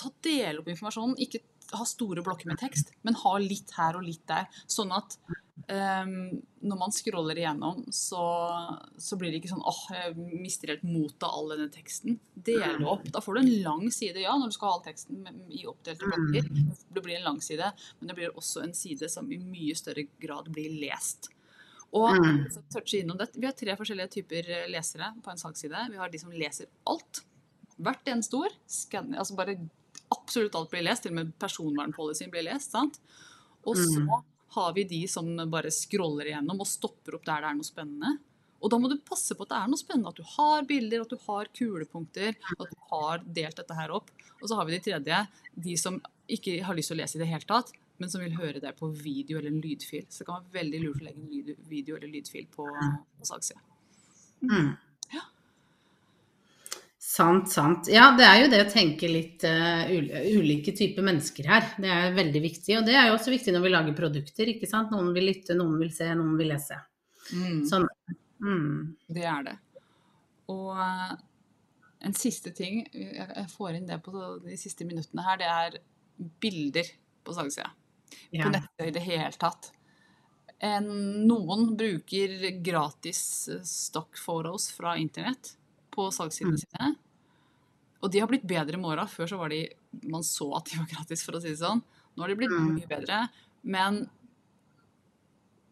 ta 0.00 0.12
del 0.26 0.60
opp 0.60 0.70
informasjonen. 0.70 1.18
Ikke 1.22 1.42
ha 1.74 1.86
store 1.88 2.22
blokker 2.24 2.50
med 2.50 2.60
tekst, 2.60 2.92
men 3.06 3.16
ha 3.22 3.34
litt 3.42 3.72
her 3.78 3.98
og 3.98 4.06
litt 4.06 4.24
der. 4.30 4.46
Sånn 4.70 4.92
at 4.94 5.16
um, 5.54 6.40
når 6.64 6.78
man 6.80 6.92
scroller 6.92 7.38
igjennom, 7.38 7.84
så, 7.92 8.24
så, 8.98 9.18
blir 9.20 9.30
det 9.30 9.40
ikke 9.40 9.52
sånn 9.52 9.64
åh, 9.64 9.82
jeg 9.94 10.14
mister 10.16 10.72
helt 10.72 10.86
motet 10.86 11.26
av 11.26 11.36
all 11.38 11.52
denne 11.54 11.68
teksten. 11.72 12.18
Del 12.34 12.82
opp. 12.88 13.06
Da 13.14 13.22
får 13.24 13.38
du 13.38 13.42
en 13.42 13.52
lang 13.66 13.84
side, 13.94 14.24
ja, 14.24 14.34
når 14.38 14.50
du 14.50 14.56
skal 14.56 14.70
ha 14.70 14.78
all 14.78 14.86
teksten 14.86 15.28
i 15.52 15.64
oppdelte 15.70 16.10
blokker. 16.10 16.50
Det 16.94 17.04
blir 17.04 17.20
en 17.20 17.28
lang 17.28 17.40
side, 17.44 17.70
men 18.00 18.10
det 18.10 18.18
blir 18.18 18.34
også 18.34 18.64
en 18.64 18.74
side 18.76 19.10
som 19.12 19.30
i 19.32 19.40
mye 19.40 19.76
større 19.78 20.08
grad 20.22 20.50
blir 20.54 20.74
lest. 20.82 21.30
Og 21.94 22.16
innom 22.18 23.18
det, 23.20 23.28
Vi 23.38 23.46
har 23.46 23.54
tre 23.54 23.76
forskjellige 23.78 24.16
typer 24.16 24.48
lesere 24.72 25.12
på 25.22 25.30
en 25.30 25.38
salgsside. 25.38 25.86
Vi 25.92 26.00
har 26.00 26.10
de 26.10 26.18
som 26.18 26.32
leser 26.34 26.66
alt. 26.90 27.22
Hvert 27.78 28.10
eneste 28.10 28.40
ord. 28.40 28.56
Altså 29.14 29.36
bare 29.38 29.54
absolutt 30.14 30.56
alt 30.58 30.72
blir 30.72 30.82
lest, 30.82 31.04
til 31.04 31.14
og 31.14 31.20
med 31.20 31.32
personvernpolicyen 31.38 32.32
blir 32.34 32.48
lest. 32.48 32.74
sant? 32.74 32.98
Og 33.64 33.78
så 33.78 34.02
mm. 34.02 34.10
Har 34.54 34.72
vi 34.76 34.86
de 34.88 35.02
som 35.10 35.28
bare 35.50 35.72
scroller 35.74 36.30
igjennom 36.30 36.62
og 36.62 36.70
stopper 36.70 37.18
opp 37.18 37.26
der 37.26 37.44
det 37.44 37.50
er 37.50 37.58
noe 37.58 37.68
spennende. 37.68 38.14
Og 38.64 38.70
da 38.72 38.78
må 38.80 38.88
du 38.88 38.96
passe 39.04 39.36
på 39.36 39.44
at 39.44 39.50
det 39.52 39.60
er 39.60 39.70
noe 39.70 39.80
spennende, 39.80 40.10
at 40.14 40.20
du 40.20 40.34
har 40.38 40.68
bilder, 40.68 41.04
at 41.04 41.12
du 41.12 41.20
har 41.26 41.50
kulepunkter, 41.52 42.36
at 42.56 42.70
du 42.70 42.78
har 42.92 43.24
delt 43.36 43.58
dette 43.60 43.76
her 43.76 43.92
opp. 43.92 44.08
Og 44.40 44.46
så 44.48 44.56
har 44.56 44.68
vi 44.68 44.76
de 44.76 44.84
tredje, 44.86 45.18
de 45.66 45.74
som 45.80 45.98
ikke 46.32 46.62
har 46.64 46.76
lyst 46.76 46.92
til 46.92 46.96
å 46.96 47.02
lese 47.02 47.18
i 47.18 47.20
det 47.20 47.28
hele 47.28 47.48
tatt, 47.48 47.74
men 48.00 48.10
som 48.10 48.24
vil 48.24 48.38
høre 48.38 48.62
det 48.62 48.72
på 48.78 48.88
video 48.88 49.38
eller 49.38 49.52
en 49.52 49.60
lydfil. 49.60 50.06
Så 50.08 50.22
det 50.22 50.28
kan 50.30 50.40
være 50.40 50.62
veldig 50.62 50.80
lurt 50.86 51.02
å 51.02 51.06
legge 51.10 51.20
en 51.20 51.68
video 51.68 51.98
eller 51.98 52.10
lydfil 52.14 52.48
på, 52.54 52.64
på 52.64 53.28
saksida. 53.28 53.60
Mm. 54.44 54.72
Sant, 57.14 57.46
sant. 57.52 57.86
Ja, 57.92 58.08
det 58.18 58.24
er 58.26 58.40
jo 58.40 58.46
det 58.50 58.58
å 58.64 58.70
tenke 58.72 59.06
litt 59.06 59.44
uh, 59.46 59.86
ulike 60.34 60.72
typer 60.74 61.04
mennesker 61.06 61.46
her. 61.46 61.68
Det 61.78 61.90
er 61.90 62.16
veldig 62.16 62.40
viktig. 62.42 62.74
Og 62.80 62.88
det 62.88 62.96
er 62.98 63.06
jo 63.06 63.14
også 63.14 63.30
viktig 63.30 63.54
når 63.54 63.62
vi 63.62 63.70
lager 63.70 63.94
produkter, 63.94 64.50
ikke 64.50 64.66
sant. 64.66 64.90
Noen 64.90 65.12
vil 65.14 65.28
lytte, 65.30 65.54
noen 65.54 65.76
vil 65.78 65.92
se, 65.94 66.08
noen 66.18 66.32
vil 66.40 66.50
lese. 66.50 66.80
Mm. 67.30 67.60
Sånn. 67.70 67.86
Mm. 68.42 68.96
Det 69.14 69.28
er 69.30 69.46
det. 69.46 69.54
Og 70.50 70.72
uh, 70.74 71.14
en 72.02 72.18
siste 72.18 72.50
ting, 72.56 72.82
jeg 72.90 73.46
får 73.52 73.78
inn 73.78 73.86
det 73.92 74.00
på 74.02 74.26
de 74.42 74.58
siste 74.58 74.88
minuttene 74.88 75.28
her, 75.28 75.38
det 75.38 75.52
er 75.52 75.78
bilder 76.42 76.90
på 77.22 77.38
salgssida. 77.38 77.70
Ja. 78.34 78.48
På 78.48 78.56
nettet 78.56 78.88
i 78.88 78.96
det 78.98 79.04
hele 79.06 79.30
tatt. 79.38 79.70
En, 80.64 80.90
noen 81.28 81.76
bruker 81.78 82.50
gratis 82.64 83.22
stock 83.70 84.18
photos 84.18 84.72
fra 84.74 84.98
internett 84.98 85.54
på 85.94 86.10
salgssidene 86.10 86.58
mm. 86.58 86.62
sine. 86.66 86.94
Og 88.04 88.12
de 88.12 88.20
har 88.20 88.28
blitt 88.28 88.44
bedre 88.46 88.78
med 88.80 88.90
åra. 88.92 89.06
Før 89.08 89.30
så 89.30 89.40
var 89.40 89.52
de 89.52 89.64
Man 90.04 90.26
så 90.26 90.50
at 90.58 90.68
de 90.68 90.82
var 90.82 90.90
gratis, 90.90 91.24
for 91.24 91.38
å 91.38 91.40
si 91.42 91.54
det 91.54 91.62
sånn. 91.62 91.80
Nå 92.14 92.24
har 92.24 92.30
de 92.30 92.38
blitt 92.38 92.52
mm. 92.52 92.70
mye 92.76 92.90
bedre. 92.90 93.24
Men 93.64 94.04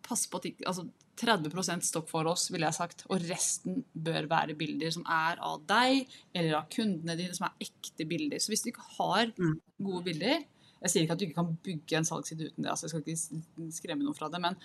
pass 0.06 0.26
på 0.26 0.40
at 0.40 0.50
ikke 0.50 0.68
Altså 0.70 0.88
30% 1.22 1.84
stokk 1.84 2.08
for 2.10 2.26
oss, 2.30 2.46
ville 2.50 2.66
jeg 2.66 2.78
sagt. 2.78 3.04
Og 3.12 3.20
resten 3.28 3.82
bør 3.92 4.26
være 4.30 4.56
bilder 4.58 4.94
som 4.94 5.04
er 5.04 5.40
av 5.44 5.60
deg 5.68 6.06
eller 6.32 6.56
av 6.62 6.70
kundene 6.72 7.18
dine, 7.18 7.36
som 7.36 7.50
er 7.50 7.68
ekte 7.68 8.06
bilder. 8.08 8.40
Så 8.42 8.52
hvis 8.52 8.64
du 8.64 8.72
ikke 8.72 8.86
har 8.96 9.34
mm. 9.36 9.58
gode 9.84 10.04
bilder 10.08 10.40
Jeg 10.82 10.90
sier 10.90 11.04
ikke 11.04 11.14
at 11.14 11.20
du 11.20 11.24
ikke 11.28 11.36
kan 11.36 11.50
bygge 11.62 11.94
en 11.94 12.06
salgsside 12.08 12.48
uten 12.48 12.64
det, 12.64 12.70
altså 12.72 12.88
jeg 12.88 12.90
skal 12.90 13.02
ikke 13.12 13.74
skremme 13.76 14.02
noen 14.02 14.16
fra 14.18 14.26
det, 14.32 14.40
men 14.42 14.56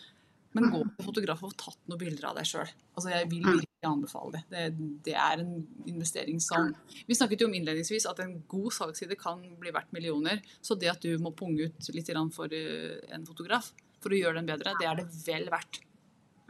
men 0.56 0.70
gå 0.72 0.82
til 0.84 1.06
fotograf 1.06 1.42
og 1.44 1.52
få 1.52 1.58
tatt 1.66 1.80
noen 1.90 2.02
bilder 2.02 2.30
av 2.30 2.38
deg 2.40 2.48
sjøl. 2.50 2.70
Altså, 2.96 3.10
jeg 3.14 3.30
vil 3.32 3.44
virkelig 3.46 3.90
anbefale 3.90 4.38
det. 4.38 4.44
det. 4.52 4.92
det. 5.06 5.16
er 5.22 5.42
en 5.44 5.52
investering 5.90 6.40
som 6.44 6.72
Vi 7.08 7.18
snakket 7.18 7.44
jo 7.44 7.50
om 7.50 7.58
innledningsvis 7.58 8.08
at 8.10 8.22
en 8.24 8.38
god 8.50 8.72
salgsside 8.76 9.20
kan 9.20 9.42
bli 9.60 9.74
verdt 9.76 9.92
millioner. 9.96 10.42
Så 10.62 10.80
det 10.80 10.92
at 10.94 11.04
du 11.04 11.18
må 11.22 11.36
punge 11.38 11.68
ut 11.68 11.92
litt 11.94 12.14
for 12.36 12.54
eh, 12.54 12.98
en 13.14 13.28
fotograf 13.28 13.70
for 14.02 14.14
å 14.14 14.18
gjøre 14.20 14.40
den 14.40 14.50
bedre, 14.50 14.76
det 14.80 14.88
er 14.88 15.00
det 15.00 15.08
vel 15.26 15.48
verdt. 15.52 15.82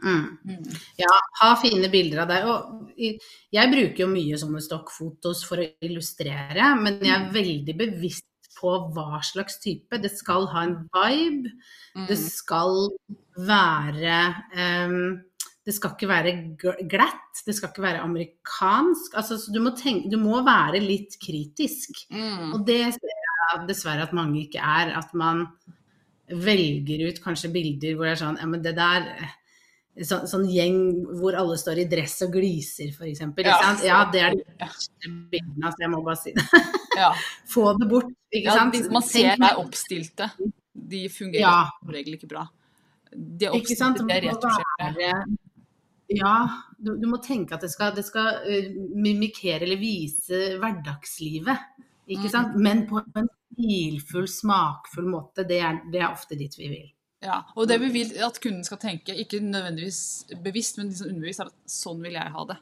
Mm. 0.04 0.38
mm. 0.46 0.64
Ja, 1.00 1.10
ha 1.40 1.54
fine 1.58 1.90
bilder 1.90 2.22
av 2.22 2.30
deg. 2.30 2.48
Og 2.48 2.92
jeg 3.54 3.72
bruker 3.72 4.04
jo 4.04 4.10
mye 4.12 4.38
sånne 4.40 4.62
stokkfotos 4.62 5.44
for 5.48 5.62
å 5.62 5.68
illustrere, 5.84 6.72
men 6.80 7.00
jeg 7.02 7.14
er 7.14 7.24
mm. 7.26 7.32
veldig 7.34 7.76
bevisst 7.82 8.28
på 8.58 8.74
hva 8.94 9.22
slags 9.26 9.58
type. 9.62 10.00
Det 10.02 10.10
skal 10.14 10.48
ha 10.52 10.66
en 10.66 10.76
vibe. 10.94 11.54
Mm. 11.94 12.04
Det 12.10 12.18
skal 12.20 12.90
være 13.48 14.18
um, 14.58 15.18
Det 15.66 15.74
skal 15.76 15.94
ikke 15.94 16.10
være 16.10 16.34
glatt. 16.88 17.42
Det 17.46 17.54
skal 17.54 17.70
ikke 17.70 17.84
være 17.84 18.04
amerikansk. 18.04 19.16
Altså, 19.20 19.38
du, 19.52 19.60
må 19.62 19.74
tenke, 19.76 20.10
du, 20.10 20.18
må 20.20 20.42
være 20.46 20.80
litt 20.80 21.18
kritisk. 21.22 22.06
Mm. 22.10 22.54
Og 22.56 22.62
det 22.66 22.82
ser 22.96 23.12
jeg 23.14 23.66
dessverre 23.68 24.06
at 24.08 24.16
mange 24.16 24.46
ikke 24.46 24.62
er. 24.64 24.94
At 24.96 25.12
man 25.16 25.46
velger 26.28 27.06
ut 27.08 27.20
kanskje 27.24 27.52
bilder 27.52 27.94
hvor 27.96 28.08
det 28.08 28.14
er 28.14 28.20
sånn 28.20 28.40
Ja, 28.40 28.46
men 28.50 28.64
det 28.64 28.74
der 28.76 29.06
så, 30.06 30.20
sånn 30.30 30.46
gjeng 30.50 30.78
hvor 31.18 31.36
alle 31.38 31.56
står 31.58 31.82
i 31.82 31.86
dress 31.90 32.20
og 32.26 32.36
gliser, 32.36 32.92
f.eks. 32.92 33.24
Ja, 33.42 33.56
ja, 33.86 33.98
det 34.12 34.22
er 34.22 34.36
de 34.36 34.44
verste 34.60 35.10
bildene, 35.32 35.72
så 35.72 35.84
jeg 35.84 35.92
må 35.94 36.02
bare 36.06 36.20
si 36.20 36.34
det. 36.36 36.44
Ja. 36.98 37.10
Få 37.52 37.72
det 37.78 37.88
bort, 37.90 38.12
ikke 38.30 38.54
sant. 38.54 38.78
Ja, 38.78 38.92
man 38.94 39.06
ser 39.06 39.34
deg 39.40 39.60
oppstilte. 39.64 40.30
De 40.72 41.02
fungerer 41.12 41.42
ja. 41.42 41.58
som 41.80 41.92
regel 41.94 42.18
ikke 42.18 42.30
bra. 42.30 42.46
De 43.12 43.48
er 43.48 43.56
oppstilte, 43.56 44.06
det 44.06 44.18
er 44.20 44.26
retusjerte. 44.28 45.12
Ja, 46.08 46.36
du, 46.78 46.94
du, 46.96 47.04
må 47.10 47.18
tenke 47.20 47.56
at 47.56 47.64
det 47.64 47.68
skal, 47.72 47.92
det 47.96 48.06
skal 48.06 48.38
uh, 48.46 48.68
mimikere 48.96 49.66
eller 49.66 49.80
vise 49.80 50.54
hverdagslivet. 50.60 51.66
Ikke 52.08 52.28
mm. 52.28 52.32
sant? 52.32 52.54
Men 52.56 52.86
på 52.88 53.02
en 53.02 53.28
stilfull, 53.52 54.28
smakfull 54.30 55.10
måte. 55.10 55.44
Det 55.48 55.58
er, 55.60 55.82
det 55.92 56.00
er 56.00 56.08
ofte 56.12 56.38
dit 56.38 56.54
vi 56.56 56.70
vil. 56.72 56.86
Ja, 57.24 57.40
og 57.58 57.66
det 57.66 57.80
vi 57.82 57.90
vil 57.90 58.14
at 58.22 58.38
kunden 58.42 58.62
skal 58.66 58.78
tenke, 58.78 59.16
ikke 59.18 59.40
nødvendigvis 59.42 60.00
bevisst, 60.44 60.78
men 60.78 60.92
liksom 60.92 61.10
underbevisst, 61.10 61.42
er 61.42 61.50
at 61.50 61.72
sånn 61.72 62.02
vil 62.04 62.14
jeg 62.14 62.34
ha 62.34 62.44
det. 62.52 62.58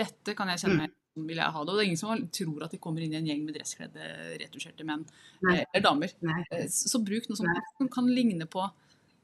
Dette 0.00 0.34
kan 0.36 0.48
jeg 0.48 0.62
kjenne 0.62 0.86
meg 0.86 0.94
sånn 1.12 1.28
vil 1.28 1.42
jeg 1.42 1.54
ha 1.54 1.64
det. 1.64 1.72
Og 1.72 1.76
det 1.76 1.82
er 1.82 1.90
ingen 1.90 2.00
som 2.00 2.22
tror 2.38 2.64
at 2.66 2.72
de 2.72 2.80
kommer 2.80 3.04
inn 3.04 3.12
i 3.12 3.18
en 3.20 3.28
gjeng 3.28 3.42
med 3.44 3.58
dresskledde, 3.58 4.08
retusjerte 4.40 4.86
menn 4.88 5.04
Nei. 5.44 5.58
Eh, 5.58 5.66
eller 5.66 5.84
damer. 5.84 6.14
Nei. 6.24 6.38
Eh, 6.50 6.64
så 6.72 7.02
bruk 7.04 7.28
noe 7.28 7.40
som 7.40 7.50
Nei. 7.50 7.90
kan 7.92 8.08
ligne 8.08 8.48
på 8.48 8.64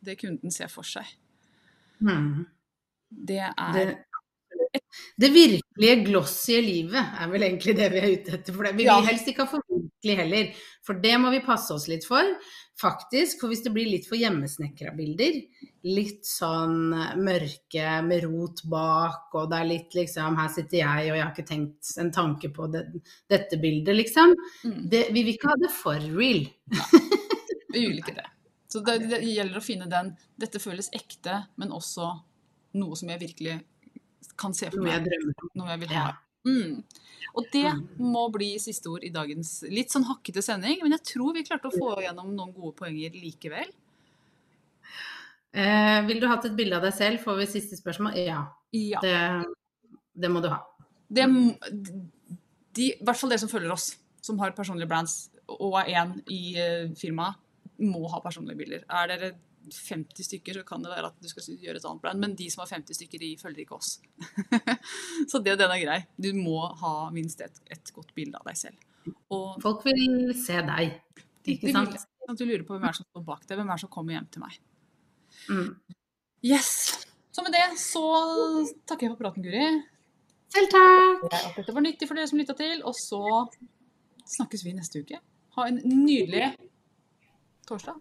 det 0.05 0.19
kunden 0.21 0.53
ser 0.55 0.71
for 0.73 0.87
seg. 0.87 1.09
Mm. 2.05 2.45
Det 3.09 3.41
er 3.41 3.73
det, 3.75 3.87
det 5.19 5.31
virkelige 5.33 6.05
glossy 6.07 6.59
livet 6.63 7.17
er 7.21 7.31
vel 7.33 7.47
egentlig 7.47 7.75
det 7.79 7.89
vi 7.93 8.01
er 8.03 8.11
ute 8.13 8.37
etter. 8.37 8.55
For 8.55 8.69
det. 8.69 8.75
Vi 8.79 8.87
vil 8.89 9.09
helst 9.09 9.31
ikke 9.31 9.47
ha 9.47 9.51
for 9.51 9.65
heller, 10.07 10.53
for 10.87 10.99
det 11.03 11.17
må 11.19 11.33
vi 11.35 11.41
passe 11.45 11.75
oss 11.75 11.89
litt 11.91 12.07
for 12.07 12.23
faktisk. 12.79 13.41
For 13.41 13.51
hvis 13.51 13.65
det 13.65 13.73
blir 13.75 13.89
litt 13.91 14.07
for 14.09 14.19
hjemmesnekra 14.19 14.93
bilder, 14.97 15.41
litt 15.89 16.27
sånn 16.27 16.93
mørke 17.23 17.99
med 18.07 18.27
rot 18.27 18.63
bak, 18.71 19.35
og 19.35 19.51
det 19.51 19.61
er 19.61 19.71
litt 19.73 19.97
liksom 19.99 20.39
Her 20.39 20.51
sitter 20.55 20.81
jeg, 20.81 21.11
og 21.11 21.19
jeg 21.19 21.25
har 21.25 21.35
ikke 21.35 21.49
tenkt 21.49 21.93
en 21.99 22.13
tanke 22.15 22.53
på 22.55 22.69
det, 22.73 22.85
dette 23.31 23.59
bildet, 23.63 23.97
liksom. 23.97 24.35
Mm. 24.65 24.81
Det, 24.91 25.05
vi 25.11 25.25
vil 25.25 25.35
ikke 25.35 25.53
ha 25.53 25.59
det 25.65 25.73
for 25.75 26.11
real. 26.19 26.45
Ja, 26.75 26.89
vi 27.75 27.87
vil 27.87 27.99
ikke 28.01 28.17
det. 28.17 28.29
Så 28.69 28.81
det, 28.85 28.99
det, 29.09 29.23
gjelder 29.25 29.61
å 29.61 29.65
finne 29.65 29.89
den 29.89 30.11
Dette 30.37 30.61
føles 30.61 30.91
ekte, 30.97 31.43
men 31.57 31.73
også 31.73 32.11
noe 32.79 32.97
som 33.01 33.11
jeg 33.13 33.23
virkelig 33.23 33.59
kan 34.39 34.55
se 34.55 34.69
for 34.71 34.85
meg. 34.85 35.09
Noe 35.57 35.73
jeg 35.73 35.83
vil 35.87 35.95
ha. 35.97 36.11
Mm. 36.47 36.83
Og 37.39 37.49
det 37.53 37.69
må 38.01 38.25
bli 38.35 38.55
siste 38.63 38.91
ord 38.91 39.05
i 39.07 39.13
dagens 39.15 39.61
litt 39.71 39.93
sånn 39.95 40.07
hakkete 40.09 40.43
sending. 40.45 40.81
Men 40.83 40.97
jeg 40.97 41.07
tror 41.13 41.37
vi 41.37 41.45
klarte 41.47 41.71
å 41.71 41.75
få 41.75 41.99
gjennom 42.03 42.33
noen 42.35 42.55
gode 42.57 42.75
poenger 42.79 43.15
likevel. 43.19 43.71
Eh, 45.53 46.01
vil 46.07 46.21
du 46.21 46.29
hatt 46.31 46.47
et 46.49 46.57
bilde 46.59 46.77
av 46.77 46.85
deg 46.85 46.95
selv, 46.97 47.23
får 47.25 47.41
vi 47.41 47.49
siste 47.55 47.79
spørsmål. 47.79 48.19
Ja. 48.21 48.43
ja. 48.77 49.03
Det, 49.05 49.17
det, 50.15 50.31
må 50.33 50.43
du 50.45 50.51
ha. 50.53 50.61
Det, 51.09 51.25
de, 52.77 52.91
I 52.91 52.95
hvert 53.01 53.21
fall 53.21 53.33
dere 53.33 53.43
som 53.43 53.53
følger 53.53 53.75
oss, 53.75 53.93
som 54.25 54.41
har 54.43 54.57
personlige 54.57 54.91
brands 54.91 55.29
og 55.49 55.79
er 55.81 55.95
én 55.97 56.17
i 56.29 56.43
uh, 56.59 56.91
firmaet, 56.99 57.39
må 57.79 58.03
ha 58.11 58.19
personlige 58.21 58.59
bilder. 58.59 58.83
Er 58.91 59.09
dere 59.09 59.31
50 59.75 60.27
stykker, 60.27 60.59
så 60.59 60.67
kan 60.67 60.85
det 60.85 60.93
være 60.93 61.11
at 61.11 61.17
du 61.23 61.29
skal 61.31 61.47
gjøre 61.61 61.81
et 61.81 61.87
annet 61.89 62.05
brand. 62.05 62.23
Men 62.23 62.37
de 62.39 62.49
som 62.53 62.63
har 62.65 62.71
50 62.73 62.99
stykker, 63.01 63.23
de 63.23 63.31
følger 63.41 63.65
ikke 63.65 63.79
oss. 63.79 63.97
så 65.31 65.41
det, 65.45 65.59
den 65.61 65.75
er 65.75 65.83
grei. 65.83 65.99
Du 66.17 66.31
må 66.37 66.61
ha 66.83 66.95
minst 67.15 67.43
et, 67.45 67.61
et 67.73 67.93
godt 67.95 68.15
bilde 68.17 68.41
av 68.41 68.49
deg 68.49 68.59
selv. 68.61 68.87
Og, 69.33 69.59
Folk 69.65 69.85
vil 69.89 70.33
se 70.39 70.61
deg, 70.69 70.99
ikke 71.45 71.73
sant? 71.75 71.95
De 71.95 72.01
vil, 72.01 72.33
at 72.33 72.41
du 72.41 72.45
lurer 72.45 72.65
på 72.69 72.77
hvem 72.77 72.89
er 72.89 72.97
som 72.97 73.07
står 73.09 73.25
bak 73.29 73.47
deg, 73.47 73.61
hvem 73.61 73.71
er 73.73 73.81
som 73.81 73.93
kommer 73.93 74.17
hjem 74.17 74.27
til 74.35 74.45
meg. 74.45 74.59
Mm. 75.49 75.71
Yes. 76.45 76.73
Så 77.33 77.45
med 77.45 77.55
det 77.55 77.67
så 77.81 78.05
takker 78.89 79.09
jeg 79.09 79.15
for 79.15 79.23
praten, 79.23 79.47
Guri. 79.47 79.69
Selv 80.53 80.73
takk. 80.73 81.25
Dette 81.57 81.75
var 81.77 81.85
nyttig 81.85 82.09
for 82.09 82.19
dere 82.19 82.29
som 82.31 82.41
lytta 82.41 82.57
til, 82.59 82.83
og 82.89 82.97
så 82.97 83.23
snakkes 84.37 84.65
vi 84.65 84.77
neste 84.77 85.05
uke. 85.05 85.21
Ha 85.57 85.69
en 85.69 85.81
nydelig 85.85 86.53
torsdag. 87.69 88.01